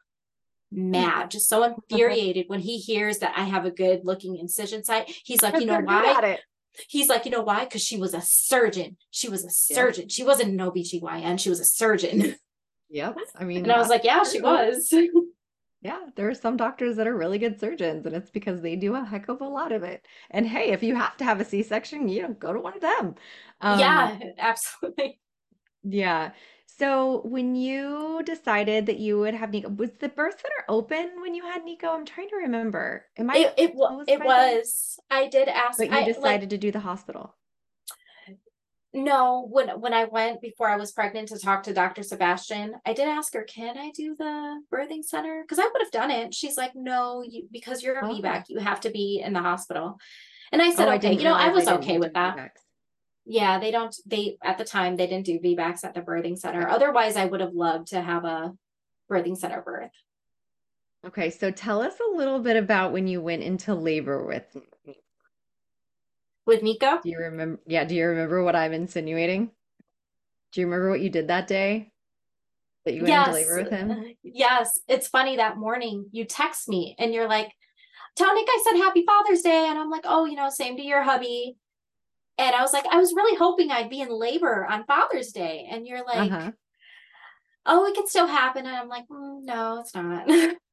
[0.71, 1.75] mad, just so uh-huh.
[1.89, 5.13] infuriated when he hears that I have a good looking incision site.
[5.23, 6.39] He's like, you know why?
[6.87, 7.65] He's like, you know why?
[7.65, 8.97] Because she was a surgeon.
[9.11, 10.05] She was a surgeon.
[10.07, 10.13] Yeah.
[10.13, 11.39] She wasn't an OBGYN.
[11.39, 12.35] She was a surgeon.
[12.89, 13.17] Yep.
[13.35, 14.93] I mean, and I was uh, like, yeah, she was.
[15.83, 18.95] Yeah, there are some doctors that are really good surgeons, and it's because they do
[18.95, 20.07] a heck of a lot of it.
[20.31, 22.81] And hey, if you have to have a C-section, you know, go to one of
[22.81, 23.15] them.
[23.59, 25.19] Um, yeah, absolutely.
[25.83, 26.31] Yeah.
[26.77, 31.35] So when you decided that you would have Nico, was the birth center open when
[31.35, 31.89] you had Nico?
[31.89, 33.05] I'm trying to remember.
[33.17, 33.35] Am I?
[33.35, 33.75] It, it,
[34.07, 34.97] it was.
[35.11, 35.77] I did ask.
[35.77, 37.35] But you I, decided like, to do the hospital.
[38.95, 42.03] No, when when I went before I was pregnant to talk to Dr.
[42.03, 45.91] Sebastian, I did ask her, "Can I do the birthing center?" Because I would have
[45.91, 46.33] done it.
[46.33, 48.13] She's like, "No, you because you're a oh.
[48.13, 49.97] VBAC, you have to be in the hospital."
[50.51, 52.61] And I said, oh, "Okay, I you know, I was okay with that." VBACs.
[53.25, 53.95] Yeah, they don't.
[54.05, 56.69] They at the time they didn't do VBACs at the birthing center.
[56.69, 58.53] Otherwise, I would have loved to have a
[59.09, 59.91] birthing center birth.
[61.05, 64.55] Okay, so tell us a little bit about when you went into labor with
[66.45, 66.99] with Nico.
[67.01, 67.59] Do you remember?
[67.65, 67.85] Yeah.
[67.85, 69.51] Do you remember what I'm insinuating?
[70.51, 71.91] Do you remember what you did that day
[72.85, 73.27] that you went yes.
[73.27, 74.15] into labor with him?
[74.23, 74.79] Yes.
[74.87, 77.51] It's funny that morning you text me and you're like,
[78.15, 79.67] tell Nick I said happy Father's Day.
[79.69, 81.55] And I'm like, oh, you know, same to your hubby.
[82.37, 85.67] And I was like, I was really hoping I'd be in labor on Father's Day.
[85.69, 86.51] And you're like, uh-huh.
[87.65, 88.65] oh, it can still happen.
[88.65, 90.27] And I'm like, mm, no, it's not.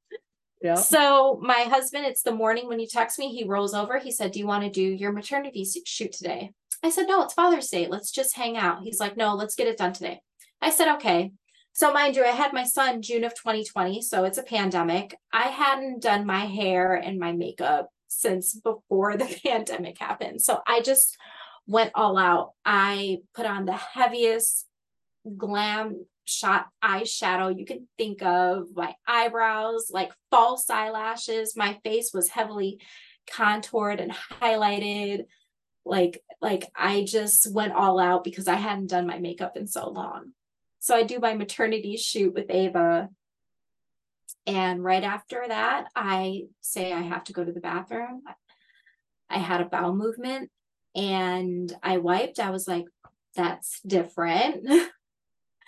[0.60, 0.74] Yeah.
[0.74, 3.98] So my husband, it's the morning when he texts me, he rolls over.
[3.98, 6.52] He said, Do you want to do your maternity shoot today?
[6.82, 7.86] I said, No, it's Father's Day.
[7.88, 8.82] Let's just hang out.
[8.82, 10.20] He's like, No, let's get it done today.
[10.60, 11.32] I said, Okay.
[11.72, 15.16] So mind you, I had my son June of 2020, so it's a pandemic.
[15.32, 20.42] I hadn't done my hair and my makeup since before the pandemic happened.
[20.42, 21.16] So I just
[21.66, 22.52] went all out.
[22.64, 24.66] I put on the heaviest
[25.36, 31.56] glam shot eyeshadow you can think of, my eyebrows, like false eyelashes.
[31.56, 32.80] My face was heavily
[33.30, 35.26] contoured and highlighted.
[35.84, 39.88] Like, like I just went all out because I hadn't done my makeup in so
[39.88, 40.32] long.
[40.78, 43.08] So I do my maternity shoot with Ava.
[44.46, 48.22] And right after that, I say I have to go to the bathroom.
[49.28, 50.50] I had a bowel movement
[50.94, 52.40] and I wiped.
[52.40, 52.86] I was like,
[53.36, 54.66] that's different.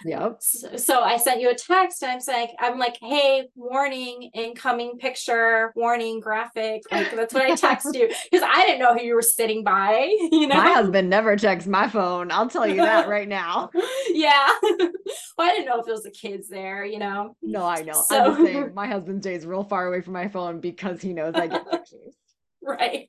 [0.05, 0.37] Yep.
[0.41, 4.99] So, so, I sent you a text and I'm saying, I'm like, hey, warning, incoming
[4.99, 6.83] picture, warning, graphic.
[6.93, 10.15] Like that's what I text you because I didn't know who you were sitting by.
[10.33, 12.31] You know, my husband never checks my phone.
[12.31, 13.71] I'll tell you that right now.
[14.09, 14.49] yeah.
[14.63, 14.91] well,
[15.39, 17.37] I didn't know if it was the kids there, you know.
[17.43, 18.03] No, I know.
[18.07, 18.35] So...
[18.35, 18.75] I'm same.
[18.75, 22.15] My husband stays real far away from my phone because he knows I get pictures.
[22.63, 23.09] right.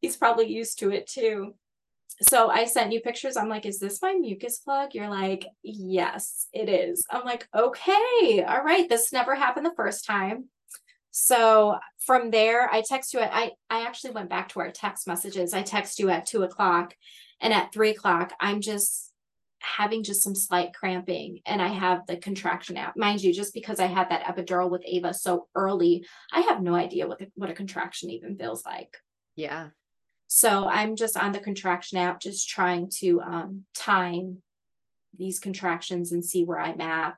[0.00, 1.54] He's probably used to it too
[2.22, 3.36] so I sent you pictures.
[3.36, 4.94] I'm like, is this my mucus plug?
[4.94, 7.04] You're like, yes, it is.
[7.10, 8.88] I'm like, okay, all right.
[8.88, 10.48] This never happened the first time.
[11.12, 15.06] So from there, I text you at I I actually went back to our text
[15.06, 15.52] messages.
[15.54, 16.94] I text you at two o'clock
[17.40, 19.12] and at three o'clock, I'm just
[19.60, 22.96] having just some slight cramping and I have the contraction app.
[22.96, 26.74] Mind you, just because I had that epidural with Ava so early, I have no
[26.74, 28.96] idea what the, what a contraction even feels like.
[29.36, 29.68] Yeah.
[30.32, 34.38] So I'm just on the contraction app, just trying to um, time
[35.18, 37.16] these contractions and see where I'm at.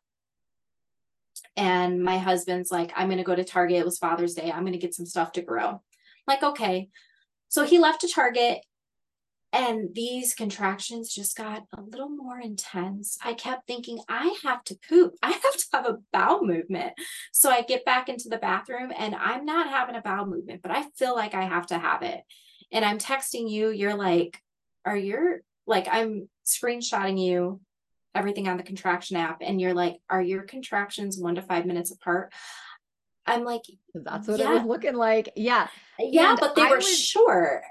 [1.55, 3.81] And my husband's like, I'm going to go to Target.
[3.81, 4.51] It was Father's Day.
[4.51, 5.69] I'm going to get some stuff to grow.
[5.69, 5.81] I'm
[6.27, 6.89] like, okay.
[7.49, 8.61] So he left to Target
[9.53, 13.19] and these contractions just got a little more intense.
[13.23, 15.17] I kept thinking, I have to poop.
[15.23, 16.95] I have to have a bowel movement.
[17.31, 20.73] So I get back into the bathroom and I'm not having a bowel movement, but
[20.73, 22.23] I feel like I have to have it
[22.73, 24.41] and I'm texting you, you're like,
[24.85, 27.61] are your like I'm screenshotting you
[28.15, 31.91] everything on the contraction app and you're like, are your contractions one to five minutes
[31.91, 32.33] apart?
[33.27, 33.63] I'm like,
[33.95, 34.51] that's what yeah.
[34.51, 35.31] it was looking like.
[35.37, 35.69] Yeah.
[35.99, 37.63] Yeah, and but they I were was, short.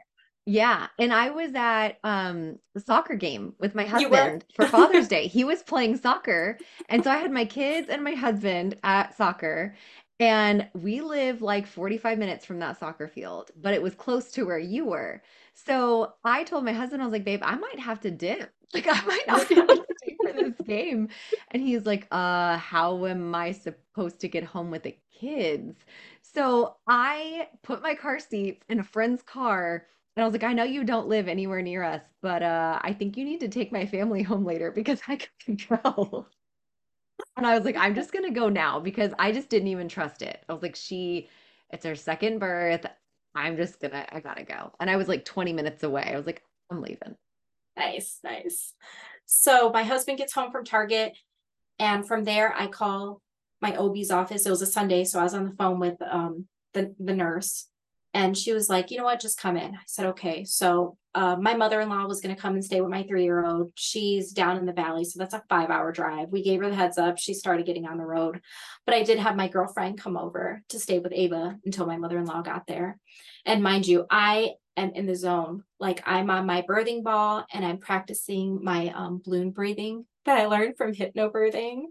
[0.45, 0.87] Yeah.
[0.97, 5.27] And I was at um the soccer game with my husband for Father's Day.
[5.27, 6.57] He was playing soccer.
[6.89, 9.75] And so I had my kids and my husband at soccer
[10.21, 14.43] And we live like 45 minutes from that soccer field, but it was close to
[14.45, 15.23] where you were.
[15.55, 18.53] So I told my husband, I was like, babe, I might have to dip.
[18.73, 21.09] Like I might not be able to stay for this game.
[21.51, 25.77] And he's like, uh, how am I supposed to get home with the kids?
[26.21, 30.53] So I put my car seat in a friend's car and I was like, I
[30.53, 33.73] know you don't live anywhere near us, but uh, I think you need to take
[33.73, 36.27] my family home later because I can go.
[37.37, 40.21] And I was like, I'm just gonna go now because I just didn't even trust
[40.21, 40.43] it.
[40.47, 41.29] I was like, she,
[41.71, 42.85] it's her second birth.
[43.35, 44.73] I'm just gonna, I gotta go.
[44.79, 46.11] And I was like 20 minutes away.
[46.13, 47.15] I was like, I'm leaving.
[47.77, 48.73] Nice, nice.
[49.25, 51.17] So my husband gets home from Target,
[51.79, 53.21] and from there I call
[53.61, 54.45] my OB's office.
[54.45, 57.67] It was a Sunday, so I was on the phone with um the the nurse,
[58.13, 59.73] and she was like, you know what, just come in.
[59.73, 60.43] I said, okay.
[60.43, 63.71] So uh, my mother-in-law was going to come and stay with my three-year-old.
[63.75, 66.29] She's down in the valley, so that's a five-hour drive.
[66.29, 67.17] We gave her the heads up.
[67.17, 68.41] She started getting on the road,
[68.85, 72.41] but I did have my girlfriend come over to stay with Ava until my mother-in-law
[72.41, 72.97] got there.
[73.45, 75.63] And mind you, I am in the zone.
[75.79, 80.45] Like I'm on my birthing ball and I'm practicing my um, balloon breathing that I
[80.45, 81.83] learned from hypnobirthing.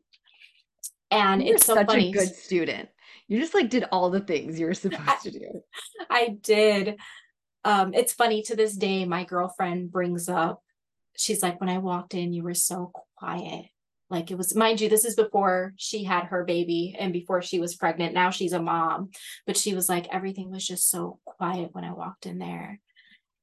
[1.10, 2.10] And You're it's so such funny.
[2.10, 2.88] a good student.
[3.30, 5.62] You just like did all the things you were supposed to do.
[6.10, 6.96] I did.
[7.64, 10.62] Um, it's funny to this day, my girlfriend brings up,
[11.16, 13.66] she's like, when I walked in, you were so quiet.
[14.08, 17.60] Like it was, mind you, this is before she had her baby and before she
[17.60, 18.14] was pregnant.
[18.14, 19.10] Now she's a mom,
[19.46, 22.80] but she was like, everything was just so quiet when I walked in there.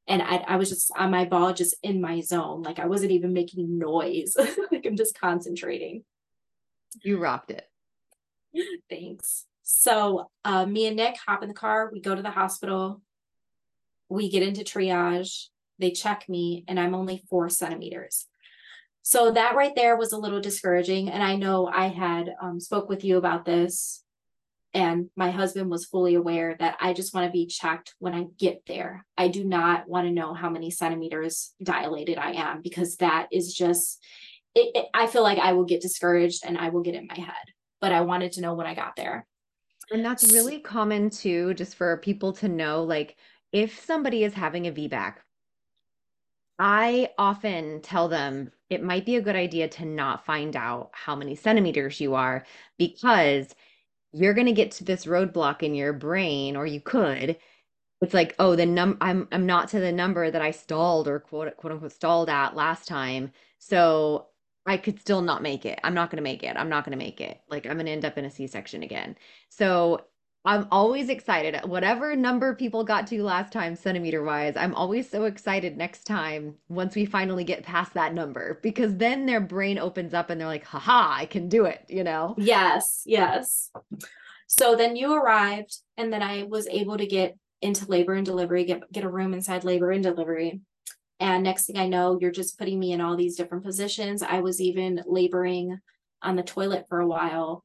[0.06, 2.62] And I, I was just on my ball, just in my zone.
[2.64, 4.36] Like I wasn't even making noise.
[4.72, 6.04] like I'm just concentrating.
[7.04, 7.66] You rocked it.
[8.90, 9.46] Thanks.
[9.70, 11.90] So uh, me and Nick hop in the car.
[11.92, 13.02] We go to the hospital.
[14.08, 15.48] We get into triage.
[15.78, 18.28] They check me, and I'm only four centimeters.
[19.02, 21.10] So that right there was a little discouraging.
[21.10, 24.06] And I know I had um, spoke with you about this,
[24.74, 28.28] and my husband was fully aware that I just want to be checked when I
[28.40, 29.06] get there.
[29.18, 33.54] I do not want to know how many centimeters dilated I am because that is
[33.54, 34.02] just.
[34.56, 37.20] It, it, I feel like I will get discouraged and I will get in my
[37.20, 37.36] head.
[37.82, 39.28] But I wanted to know when I got there.
[39.92, 43.18] And that's really common too, just for people to know like
[43.52, 45.16] if somebody is having a VBAC,
[46.60, 51.16] I often tell them it might be a good idea to not find out how
[51.16, 52.46] many centimeters you are
[52.78, 53.54] because
[54.14, 57.38] you're going to get to this roadblock in your brain, or you could.
[58.02, 61.20] It's like, oh, the num I'm I'm not to the number that I stalled or
[61.20, 63.32] quote quote unquote stalled at last time.
[63.60, 64.28] So
[64.68, 65.80] I could still not make it.
[65.84, 66.56] I'm not going to make it.
[66.58, 67.40] I'm not going to make it.
[67.50, 69.16] Like I'm going to end up in a C-section again.
[69.50, 70.02] So
[70.46, 71.60] I'm always excited.
[71.66, 76.56] Whatever number people got to last time, centimeter wise, I'm always so excited next time
[76.70, 80.48] once we finally get past that number because then their brain opens up and they're
[80.48, 82.36] like, haha, I can do it, you know?
[82.38, 83.72] Yes, yes.
[84.48, 88.64] So then you arrived, and then I was able to get into labor and delivery,
[88.64, 90.62] get, get a room inside labor and delivery.
[91.20, 94.22] And next thing I know, you're just putting me in all these different positions.
[94.22, 95.80] I was even laboring
[96.22, 97.64] on the toilet for a while.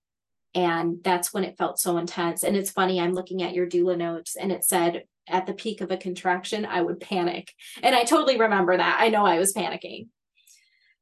[0.55, 2.43] And that's when it felt so intense.
[2.43, 5.81] And it's funny, I'm looking at your doula notes and it said at the peak
[5.81, 7.53] of a contraction, I would panic.
[7.83, 8.99] And I totally remember that.
[9.01, 10.09] I know I was panicking.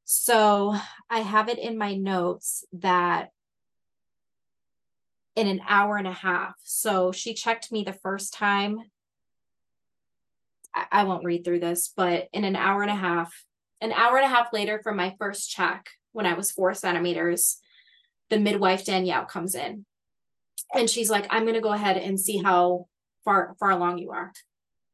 [0.05, 0.75] So
[1.09, 3.31] I have it in my notes that
[5.37, 6.55] in an hour and a half.
[6.65, 8.79] So she checked me the first time
[10.75, 13.33] I won't read through this, but in an hour and a half,
[13.81, 17.59] an hour and a half later from my first check, when I was four centimeters,
[18.29, 19.85] the midwife Danielle comes in,
[20.75, 22.87] and she's like, "I'm going to go ahead and see how
[23.25, 24.33] far far along you are,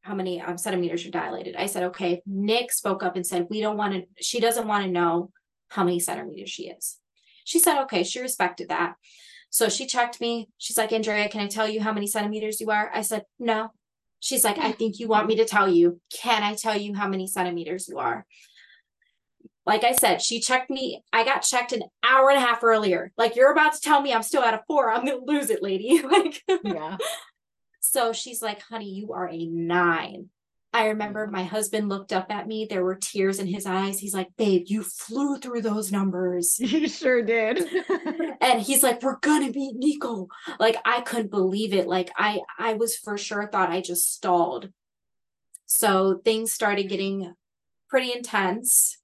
[0.01, 3.61] how many um, centimeters you're dilated." I said, "Okay." Nick spoke up and said, "We
[3.61, 4.03] don't want to.
[4.23, 5.31] She doesn't want to know
[5.69, 6.97] how many centimeters she is."
[7.45, 8.95] She said, "Okay." She respected that.
[9.49, 10.49] So she checked me.
[10.57, 12.91] She's like, Andrea, can I tell you how many centimeters you are?
[12.93, 13.71] I said, no.
[14.19, 15.99] She's like, I think you want me to tell you.
[16.13, 18.25] Can I tell you how many centimeters you are?
[19.65, 21.03] Like I said, she checked me.
[21.11, 23.11] I got checked an hour and a half earlier.
[23.17, 24.91] Like you're about to tell me I'm still at a four.
[24.91, 26.01] I'm gonna lose it, lady.
[26.11, 26.97] like, yeah.
[27.81, 30.29] So she's like, honey, you are a nine.
[30.73, 31.35] I remember mm-hmm.
[31.35, 32.67] my husband looked up at me.
[32.69, 33.99] There were tears in his eyes.
[33.99, 36.59] He's like, babe, you flew through those numbers.
[36.67, 37.65] You sure did.
[38.41, 40.27] and he's like, we're gonna beat Nico.
[40.59, 41.87] Like, I couldn't believe it.
[41.87, 44.69] Like, I I was for sure thought I just stalled.
[45.65, 47.33] So things started getting
[47.89, 48.97] pretty intense.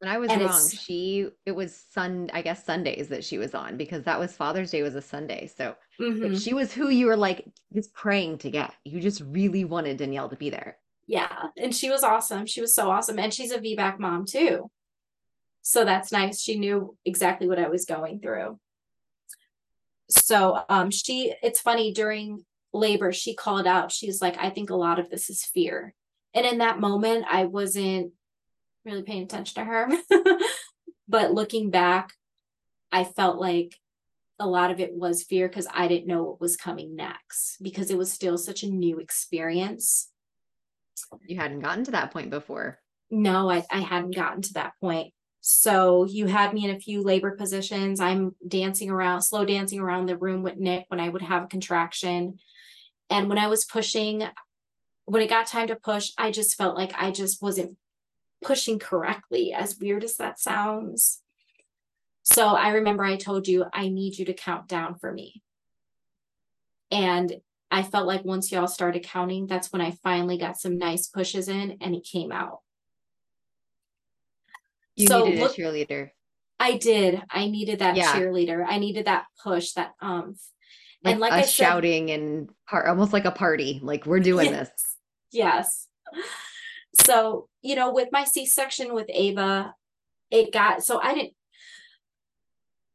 [0.00, 0.70] And I was and wrong.
[0.70, 4.70] She it was Sun I guess Sundays that she was on because that was Father's
[4.70, 5.50] Day was a Sunday.
[5.56, 6.36] So mm-hmm.
[6.36, 8.72] she was who you were like just praying to get.
[8.84, 10.78] You just really wanted Danielle to be there.
[11.08, 11.48] Yeah.
[11.56, 12.46] And she was awesome.
[12.46, 13.18] She was so awesome.
[13.18, 14.70] And she's a VBAC mom too.
[15.62, 16.40] So that's nice.
[16.40, 18.58] She knew exactly what I was going through.
[20.10, 23.92] so um she it's funny during labor she called out.
[23.92, 25.94] She's like i think a lot of this is fear.
[26.34, 28.12] And in that moment i wasn't
[28.84, 29.88] really paying attention to her.
[31.10, 32.12] But looking back
[32.92, 33.76] i felt like
[34.38, 37.90] a lot of it was fear because i didn't know what was coming next because
[37.90, 40.10] it was still such a new experience.
[41.26, 42.78] You hadn't gotten to that point before.
[43.10, 47.02] No I, I hadn't gotten to that point so you had me in a few
[47.02, 48.00] labor positions.
[48.00, 51.48] I'm dancing around, slow dancing around the room with Nick when I would have a
[51.48, 52.38] contraction.
[53.10, 54.24] And when I was pushing,
[55.04, 57.76] when it got time to push, I just felt like I just wasn't
[58.42, 61.22] pushing correctly, as weird as that sounds.
[62.22, 65.42] So I remember I told you, I need you to count down for me.
[66.90, 71.06] And I felt like once y'all started counting, that's when I finally got some nice
[71.06, 72.60] pushes in and it came out.
[74.98, 76.10] You so needed look, a cheerleader.
[76.58, 77.22] I did.
[77.30, 78.12] I needed that yeah.
[78.12, 78.64] cheerleader.
[78.66, 80.34] I needed that push, that um
[81.04, 83.80] like and like I said, shouting and par- almost like a party.
[83.82, 84.96] Like we're doing yes, this.
[85.30, 85.86] Yes.
[87.06, 89.74] So, you know, with my C-section with Ava,
[90.30, 91.34] it got so I didn't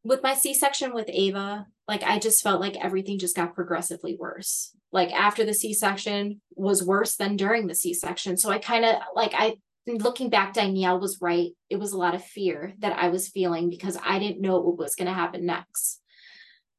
[0.04, 4.76] with my C-section with Ava, like I just felt like everything just got progressively worse.
[4.92, 8.36] Like after the C-section was worse than during the C-section.
[8.36, 9.56] So I kind of like I
[9.88, 11.52] looking back, Danielle was right.
[11.70, 14.78] It was a lot of fear that I was feeling because I didn't know what
[14.78, 16.02] was going to happen next.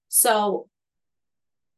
[0.09, 0.69] So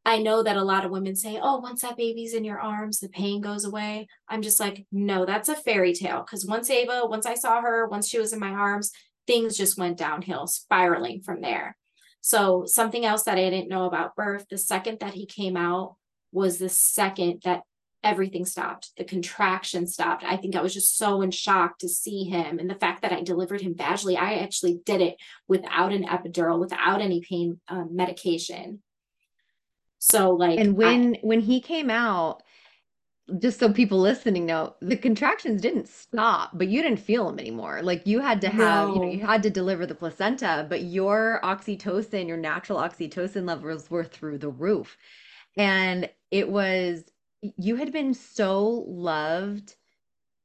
[0.05, 3.01] I know that a lot of women say, oh, once that baby's in your arms,
[3.01, 4.07] the pain goes away.
[4.29, 6.21] I'm just like, no, that's a fairy tale.
[6.21, 8.93] Because once Ava, once I saw her, once she was in my arms,
[9.27, 11.77] things just went downhill, spiraling from there.
[12.21, 15.97] So, something else that I didn't know about birth, the second that he came out
[16.33, 17.63] was the second that
[18.07, 18.93] everything stopped.
[18.97, 20.23] The contraction stopped.
[20.25, 22.61] I think I was just so in shock to see him.
[22.61, 25.17] And the fact that I delivered him vaginally, I actually did it
[25.49, 28.81] without an epidural, without any pain um, medication.
[29.99, 32.45] So like And when I, when he came out,
[33.41, 37.83] just so people listening know, the contractions didn't stop, but you didn't feel them anymore.
[37.83, 38.95] Like you had to have, no.
[38.95, 43.91] you know, you had to deliver the placenta, but your oxytocin, your natural oxytocin levels
[43.91, 44.97] were through the roof.
[45.57, 47.03] And it was
[47.43, 49.75] you had been so loved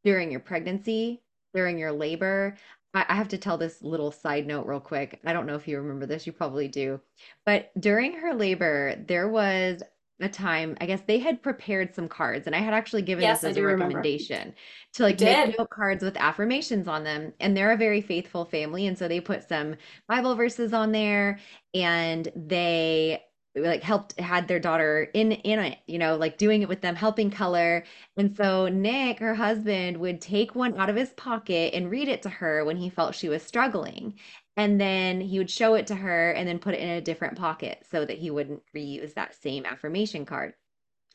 [0.04, 1.22] during your pregnancy,
[1.54, 2.56] during your labor.
[2.94, 5.20] I, I have to tell this little side note real quick.
[5.26, 7.00] I don't know if you remember this, you probably do.
[7.46, 9.82] But during her labor, there was
[10.20, 13.42] a time, I guess they had prepared some cards, and I had actually given yes,
[13.42, 14.56] this as a recommendation remember.
[14.94, 17.34] to like make note cards with affirmations on them.
[17.39, 18.86] And they're a very faithful family.
[18.88, 19.76] And so they put some
[20.08, 21.39] Bible verses on there
[21.74, 23.24] and they
[23.56, 26.95] like helped had their daughter in in it you know like doing it with them
[26.95, 27.84] helping color.
[28.18, 32.22] And so nick her husband would take one out of his pocket and read it
[32.24, 34.16] to her when he felt she was struggling.
[34.58, 37.38] And then he would show it to her and then put it in a different
[37.38, 40.54] pocket so that he wouldn't reuse that same affirmation card.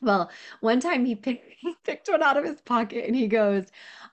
[0.01, 0.29] Well
[0.61, 3.65] one time he picked, he picked one out of his pocket and he goes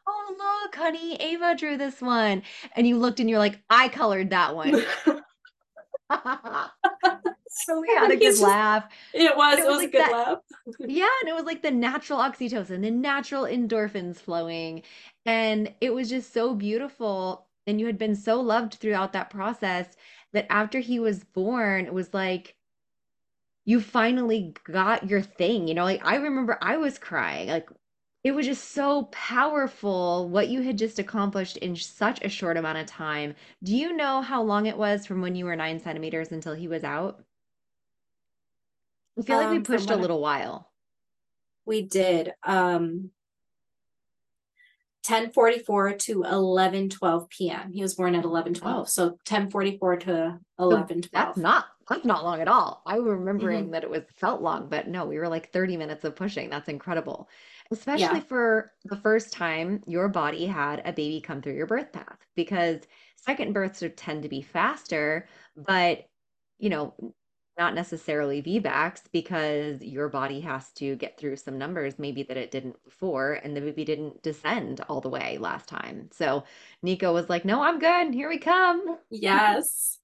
[0.06, 2.42] oh look honey ava drew this one.
[2.74, 4.82] And you looked and you're like i colored that one
[6.10, 8.84] so we had a good laugh.
[9.12, 10.38] It was, it was, it was like a good that, laugh.
[10.80, 14.82] yeah, and it was like the natural oxytocin, the natural endorphins flowing.
[15.26, 17.46] And it was just so beautiful.
[17.66, 19.96] And you had been so loved throughout that process
[20.32, 22.56] that after he was born, it was like
[23.64, 25.68] you finally got your thing.
[25.68, 27.48] You know, like I remember I was crying.
[27.48, 27.68] Like
[28.24, 32.78] it was just so powerful what you had just accomplished in such a short amount
[32.78, 33.34] of time.
[33.62, 36.66] Do you know how long it was from when you were nine centimeters until he
[36.66, 37.22] was out?
[39.18, 40.70] I feel like we um, pushed a little while.
[41.66, 42.32] We did.
[42.42, 43.10] Um
[45.06, 47.72] 1044 to 11 12 p.m.
[47.72, 48.74] He was born at 11 12.
[48.74, 48.84] Oh.
[48.84, 51.10] So 1044 to 11 12.
[51.12, 52.80] That's not that's not long at all.
[52.86, 53.72] I was remembering mm-hmm.
[53.72, 56.48] that it was felt long, but no, we were like 30 minutes of pushing.
[56.48, 57.28] That's incredible.
[57.70, 58.20] Especially yeah.
[58.20, 62.80] for the first time your body had a baby come through your birth path because
[63.16, 66.06] second births tend to be faster, but
[66.58, 66.94] you know,
[67.56, 72.50] not necessarily VBACs because your body has to get through some numbers maybe that it
[72.50, 76.08] didn't before and the baby didn't descend all the way last time.
[76.12, 76.44] So
[76.82, 78.12] Nico was like, "No, I'm good.
[78.12, 79.98] Here we come." Yes.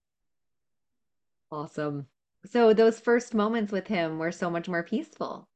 [1.50, 2.06] awesome.
[2.46, 5.48] So those first moments with him were so much more peaceful.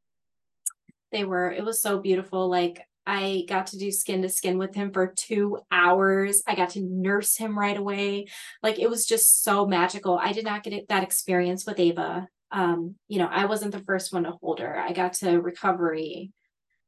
[1.14, 1.52] They were.
[1.52, 2.50] It was so beautiful.
[2.50, 6.42] Like I got to do skin to skin with him for two hours.
[6.44, 8.26] I got to nurse him right away.
[8.64, 10.18] Like it was just so magical.
[10.20, 12.26] I did not get it, that experience with Ava.
[12.50, 14.76] Um, you know, I wasn't the first one to hold her.
[14.76, 16.32] I got to recovery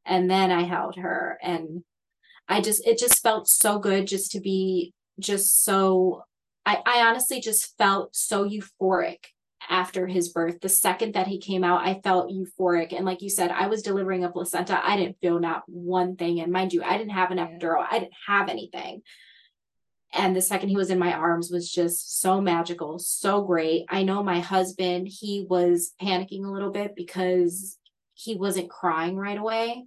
[0.04, 1.38] and then I held her.
[1.40, 1.84] And
[2.48, 6.24] I just, it just felt so good just to be just so,
[6.64, 9.18] I, I honestly just felt so euphoric
[9.68, 10.60] after his birth.
[10.60, 12.92] The second that he came out, I felt euphoric.
[12.94, 14.80] And like you said, I was delivering a placenta.
[14.84, 16.40] I didn't feel not one thing.
[16.40, 19.02] And mind you, I didn't have an epidural, I didn't have anything.
[20.12, 23.84] And the second he was in my arms was just so magical, so great.
[23.88, 27.76] I know my husband, he was panicking a little bit because
[28.14, 29.84] he wasn't crying right away.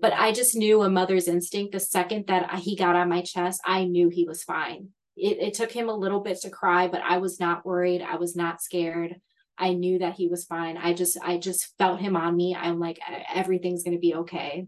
[0.00, 1.72] But I just knew a mother's instinct.
[1.72, 5.54] The second that he got on my chest, I knew he was fine it, it
[5.54, 8.02] took him a little bit to cry, but I was not worried.
[8.02, 9.20] I was not scared.
[9.58, 10.76] I knew that he was fine.
[10.76, 12.56] I just I just felt him on me.
[12.58, 12.98] I'm like
[13.32, 14.66] everything's going to be okay.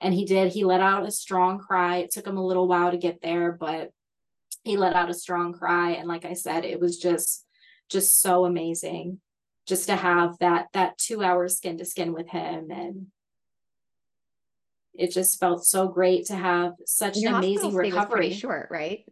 [0.00, 0.52] And he did.
[0.52, 1.98] He let out a strong cry.
[1.98, 3.90] It took him a little while to get there, but
[4.64, 7.46] he let out a strong cry and like I said, it was just
[7.90, 9.20] just so amazing
[9.66, 13.06] just to have that that 2 hours skin to skin with him and
[14.94, 18.32] it just felt so great to have such an amazing recovery.
[18.32, 19.04] short, right?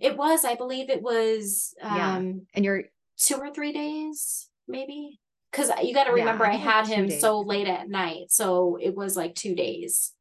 [0.00, 2.32] It was, I believe it was um yeah.
[2.54, 2.84] and you're
[3.16, 5.20] two or three days, maybe.
[5.50, 7.20] Because you got to remember, yeah, I, I had him days.
[7.20, 8.30] so late at night.
[8.30, 10.12] So it was like two days.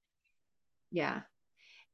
[0.92, 1.22] Yeah.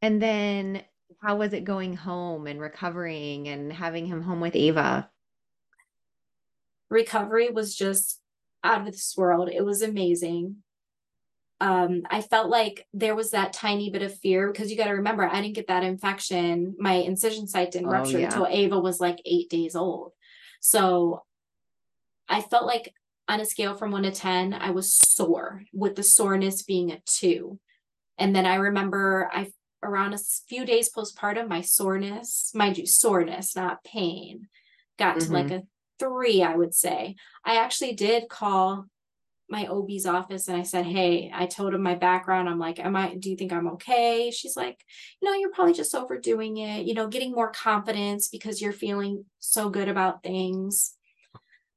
[0.02, 0.84] And then
[1.22, 5.10] how was it going home and recovering and having him home with Ava?
[6.90, 8.20] Recovery was just
[8.64, 9.50] out of this world.
[9.50, 10.58] It was amazing
[11.62, 14.93] um, I felt like there was that tiny bit of fear because you got to
[14.93, 16.76] remember, I didn't get that infection.
[16.80, 18.26] My incision site didn't oh, rupture yeah.
[18.26, 20.14] until Ava was like eight days old.
[20.59, 21.22] So
[22.28, 22.95] I felt like
[23.28, 26.99] on a scale from one to 10, I was sore with the soreness being a
[27.05, 27.59] two.
[28.18, 29.51] And then I remember I,
[29.84, 34.47] around a few days postpartum, my soreness, mind you, soreness, not pain,
[34.97, 35.28] got mm-hmm.
[35.28, 35.55] to like mm-hmm.
[35.57, 35.64] a
[35.99, 37.18] three, I would say.
[37.45, 38.88] I actually did call
[39.52, 42.49] my OB's office and I said, Hey, I told him my background.
[42.49, 44.32] I'm like, Am I, do you think I'm okay?
[44.32, 44.80] She's like,
[45.22, 49.70] No, you're probably just overdoing it, you know, getting more confidence because you're feeling so
[49.70, 50.95] good about things.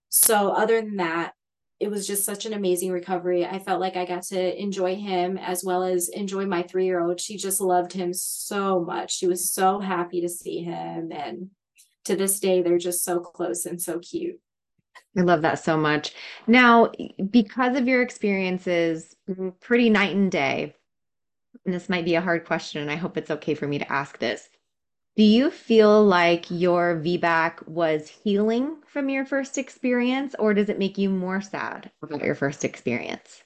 [0.08, 1.32] So, other than that,
[1.80, 3.44] it was just such an amazing recovery.
[3.44, 7.00] I felt like I got to enjoy him as well as enjoy my three year
[7.00, 7.20] old.
[7.20, 9.16] She just loved him so much.
[9.16, 11.10] She was so happy to see him.
[11.12, 11.50] And
[12.04, 14.40] to this day, they're just so close and so cute.
[15.16, 16.12] I love that so much.
[16.46, 16.90] Now,
[17.30, 19.14] because of your experiences,
[19.60, 20.74] pretty night and day,
[21.64, 23.92] and this might be a hard question, and I hope it's okay for me to
[23.92, 24.48] ask this.
[25.16, 30.78] Do you feel like your VBAC was healing from your first experience, or does it
[30.78, 33.44] make you more sad about your first experience?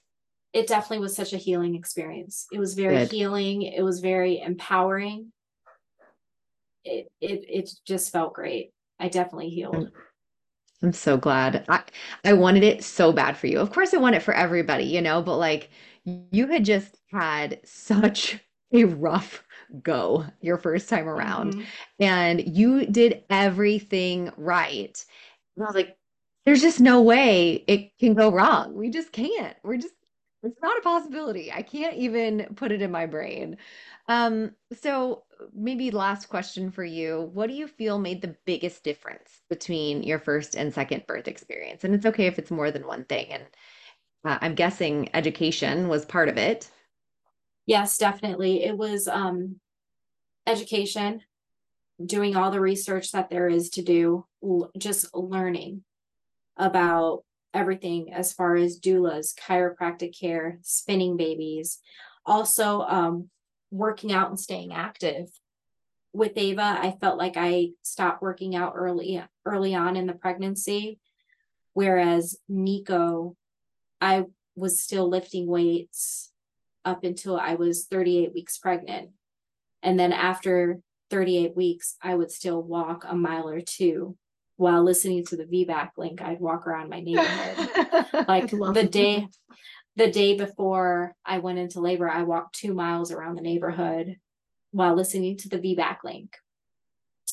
[0.55, 2.47] It definitely was such a healing experience.
[2.51, 3.11] It was very Good.
[3.11, 3.63] healing.
[3.63, 5.31] It was very empowering.
[6.85, 8.73] It, it it just felt great.
[8.99, 9.75] I definitely healed.
[9.75, 9.91] Mm.
[10.83, 11.65] I'm so glad.
[11.69, 11.83] I
[12.25, 13.59] I wanted it so bad for you.
[13.59, 15.71] Of course, I want it for everybody, you know, but like
[16.05, 18.39] you had just had such
[18.73, 19.45] a rough
[19.83, 21.63] go your first time around mm-hmm.
[22.01, 25.05] and you did everything right.
[25.57, 25.97] And I was like,
[26.47, 28.75] there's just no way it can go wrong.
[28.75, 29.57] We just can't.
[29.63, 29.95] We're just
[30.43, 31.53] it's not a possibility.
[31.53, 33.59] I can't even put it in my brain.
[34.09, 35.25] Um, so
[35.55, 37.31] maybe last question for you.
[37.33, 41.85] What do you feel made the biggest difference between your first and second birth experience?
[41.85, 43.27] And it's okay if it's more than one thing.
[43.27, 43.43] And
[44.25, 46.71] uh, I'm guessing education was part of it.
[47.67, 48.65] Yes, definitely.
[48.65, 49.57] It was um,
[50.47, 51.21] education,
[52.05, 54.25] doing all the research that there is to do,
[54.79, 55.85] just learning
[56.57, 57.25] about
[57.55, 61.79] everything as far as doulas, chiropractic care, spinning babies.
[62.25, 63.31] Also, um,
[63.71, 65.29] working out and staying active.
[66.13, 70.99] With Ava, I felt like I stopped working out early early on in the pregnancy,
[71.75, 73.37] whereas Nico,
[74.01, 74.25] I
[74.57, 76.33] was still lifting weights
[76.85, 79.11] up until I was 38 weeks pregnant.
[79.83, 84.17] And then after 38 weeks, I would still walk a mile or two
[84.57, 86.21] while listening to the VBAC link.
[86.21, 88.07] I'd walk around my neighborhood.
[88.29, 89.29] like the day
[89.99, 94.17] the day before I went into labor, I walked two miles around the neighborhood
[94.71, 96.37] while listening to the VBAC link.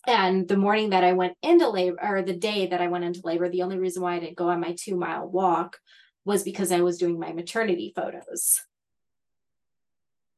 [0.07, 3.21] And the morning that I went into labor, or the day that I went into
[3.23, 5.77] labor, the only reason why I didn't go on my two mile walk
[6.25, 8.59] was because I was doing my maternity photos.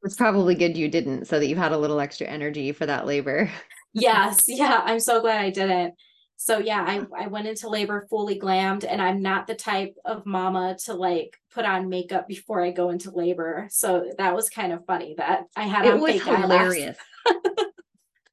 [0.04, 3.06] It's probably good you didn't, so that you had a little extra energy for that
[3.06, 3.50] labor.
[3.94, 4.44] yes.
[4.48, 4.82] Yeah.
[4.84, 5.94] I'm so glad I didn't
[6.38, 10.26] so yeah I, I went into labor fully glammed and i'm not the type of
[10.26, 14.72] mama to like put on makeup before i go into labor so that was kind
[14.72, 16.98] of funny that i had it on was fake hilarious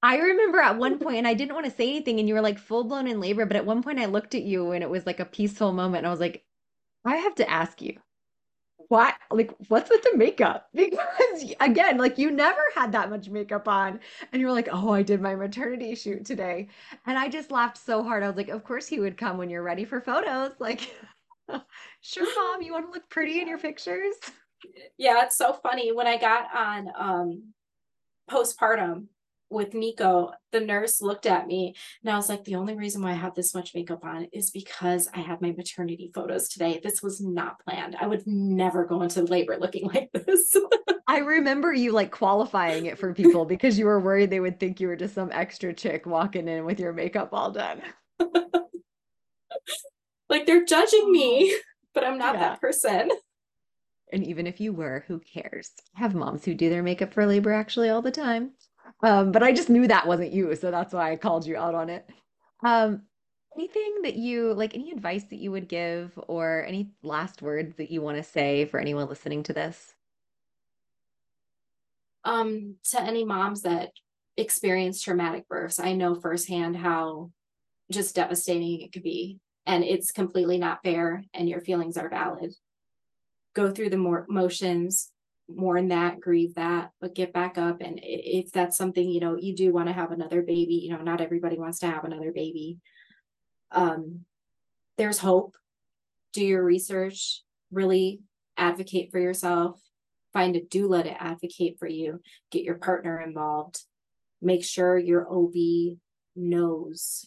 [0.05, 2.43] I remember at one point, and I didn't want to say anything, and you were
[2.43, 3.47] like full blown in labor.
[3.47, 6.01] But at one point, I looked at you, and it was like a peaceful moment.
[6.01, 6.45] And I was like,
[7.07, 7.97] I have to ask you,
[8.89, 10.69] what like what's with the makeup?
[10.75, 14.01] Because again like you never had that much makeup on
[14.33, 16.69] and you were like oh i did my maternity shoot today.
[17.07, 18.23] And i just laughed so hard.
[18.23, 20.53] I was like of course he would come when you're ready for photos.
[20.61, 20.91] Like
[22.01, 24.15] sure mom you want to look pretty in your pictures?
[24.97, 25.93] Yeah it's so funny.
[25.93, 27.43] When i got on um
[28.31, 29.07] postpartum
[29.55, 33.11] with Nico, the nurse looked at me and I was like, the only reason why
[33.11, 36.81] I have this much makeup on is because I had my maternity photos today.
[36.83, 37.97] This was not planned.
[37.99, 40.55] I would never go into labor looking like this.
[41.07, 44.81] I remember you like qualifying it for people because you were worried they would think
[44.81, 47.83] you were just some extra chick walking in with your makeup all done.
[50.29, 51.61] like they're judging me, oh.
[51.95, 52.41] but I'm not yeah.
[52.41, 53.11] that person.
[54.13, 55.73] And even if you were, who cares?
[55.97, 58.53] I have moms who do their makeup for labor actually all the time.
[59.03, 61.75] Um, but I just knew that wasn't you, so that's why I called you out
[61.75, 62.09] on it.
[62.65, 63.03] Um,
[63.57, 67.91] anything that you like, any advice that you would give, or any last words that
[67.91, 69.95] you want to say for anyone listening to this?
[72.25, 73.91] Um, to any moms that
[74.37, 77.31] experience traumatic births, I know firsthand how
[77.91, 82.55] just devastating it could be, and it's completely not fair, and your feelings are valid.
[83.55, 85.11] Go through the more motions,
[85.49, 87.81] mourn that, grieve that, but get back up.
[87.81, 91.03] And if that's something, you know, you do want to have another baby, you know,
[91.03, 92.79] not everybody wants to have another baby.
[93.71, 94.21] Um,
[94.97, 95.55] there's hope.
[96.33, 98.21] Do your research, really
[98.57, 99.81] advocate for yourself,
[100.33, 102.21] find a doula to advocate for you,
[102.51, 103.81] get your partner involved,
[104.43, 105.99] make sure your OB
[106.35, 107.27] knows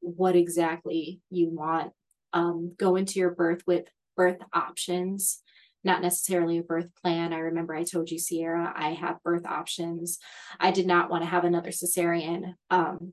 [0.00, 1.92] what exactly you want.
[2.32, 5.40] Um, go into your birth with birth options
[5.84, 7.32] not necessarily a birth plan.
[7.32, 10.18] I remember I told you, Sierra, I have birth options.
[10.58, 12.54] I did not want to have another cesarean.
[12.70, 13.12] Um,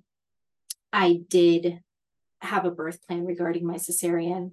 [0.93, 1.79] I did
[2.41, 4.51] have a birth plan regarding my cesarean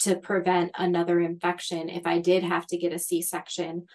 [0.00, 1.88] to prevent another infection.
[1.88, 3.86] If I did have to get a C section,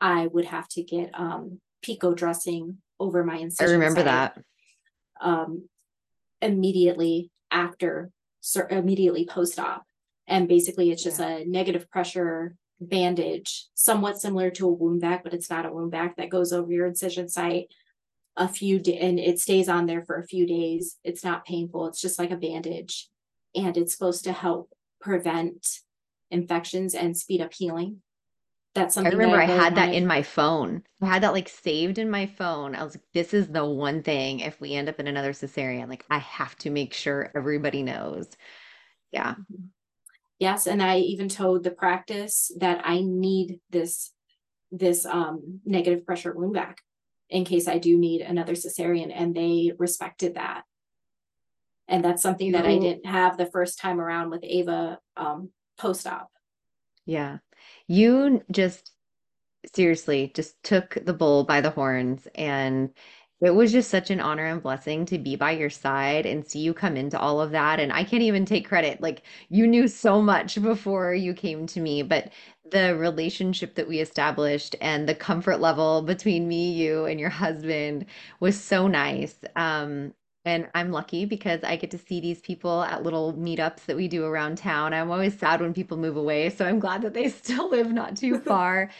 [0.00, 3.70] I would have to get um, pico dressing over my incision.
[3.70, 4.38] I remember that.
[5.20, 5.68] Um,
[6.40, 8.10] immediately after,
[8.70, 9.84] immediately post op.
[10.26, 11.38] And basically, it's just yeah.
[11.38, 15.90] a negative pressure bandage, somewhat similar to a wound vac, but it's not a wound
[15.90, 17.72] vac that goes over your incision site
[18.36, 20.96] a few days and it stays on there for a few days.
[21.04, 21.86] It's not painful.
[21.86, 23.08] It's just like a bandage.
[23.54, 24.70] And it's supposed to help
[25.00, 25.80] prevent
[26.30, 28.02] infections and speed up healing.
[28.74, 29.76] That's something I remember I, really I had wanted.
[29.76, 30.84] that in my phone.
[31.02, 32.76] I had that like saved in my phone.
[32.76, 35.88] I was like, this is the one thing if we end up in another cesarean,
[35.88, 38.28] like I have to make sure everybody knows.
[39.10, 39.32] Yeah.
[39.32, 39.66] Mm-hmm.
[40.40, 44.10] Yes, and I even told the practice that I need this
[44.72, 46.78] this um, negative pressure wound vac
[47.28, 50.62] in case I do need another cesarean, and they respected that.
[51.88, 56.06] And that's something that I didn't have the first time around with Ava um, post
[56.06, 56.30] op.
[57.04, 57.38] Yeah,
[57.86, 58.92] you just
[59.74, 62.90] seriously just took the bull by the horns and
[63.42, 66.58] it was just such an honor and blessing to be by your side and see
[66.58, 67.80] you come into all of that.
[67.80, 69.00] And I can't even take credit.
[69.00, 72.30] Like you knew so much before you came to me, but
[72.70, 78.04] the relationship that we established and the comfort level between me, you, and your husband
[78.40, 79.38] was so nice.
[79.56, 80.12] Um,
[80.44, 84.08] and I'm lucky because I get to see these people at little meetups that we
[84.08, 84.92] do around town.
[84.94, 86.50] I'm always sad when people move away.
[86.50, 88.90] So I'm glad that they still live not too far.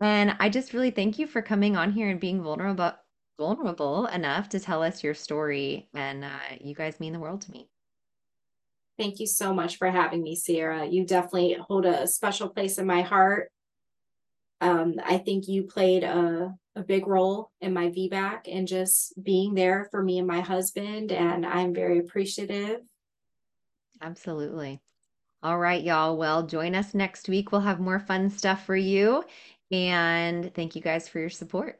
[0.00, 2.92] and I just really thank you for coming on here and being vulnerable
[3.38, 5.88] vulnerable enough to tell us your story.
[5.94, 7.68] And uh, you guys mean the world to me.
[8.98, 10.84] Thank you so much for having me, Sierra.
[10.84, 13.50] You definitely hold a special place in my heart.
[14.60, 19.54] Um, I think you played a, a big role in my VBAC and just being
[19.54, 21.12] there for me and my husband.
[21.12, 22.80] And I'm very appreciative.
[24.02, 24.80] Absolutely.
[25.44, 26.16] All right, y'all.
[26.16, 27.52] Well, join us next week.
[27.52, 29.22] We'll have more fun stuff for you.
[29.70, 31.78] And thank you guys for your support.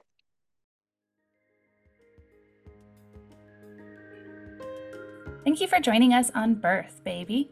[5.45, 7.51] Thank you for joining us on Birth, baby.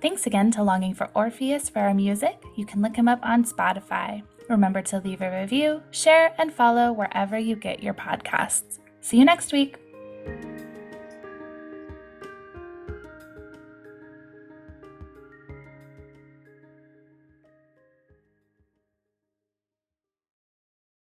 [0.00, 2.42] Thanks again to Longing for Orpheus for our music.
[2.56, 4.22] You can look him up on Spotify.
[4.48, 8.78] Remember to leave a review, share, and follow wherever you get your podcasts.
[9.00, 9.83] See you next week.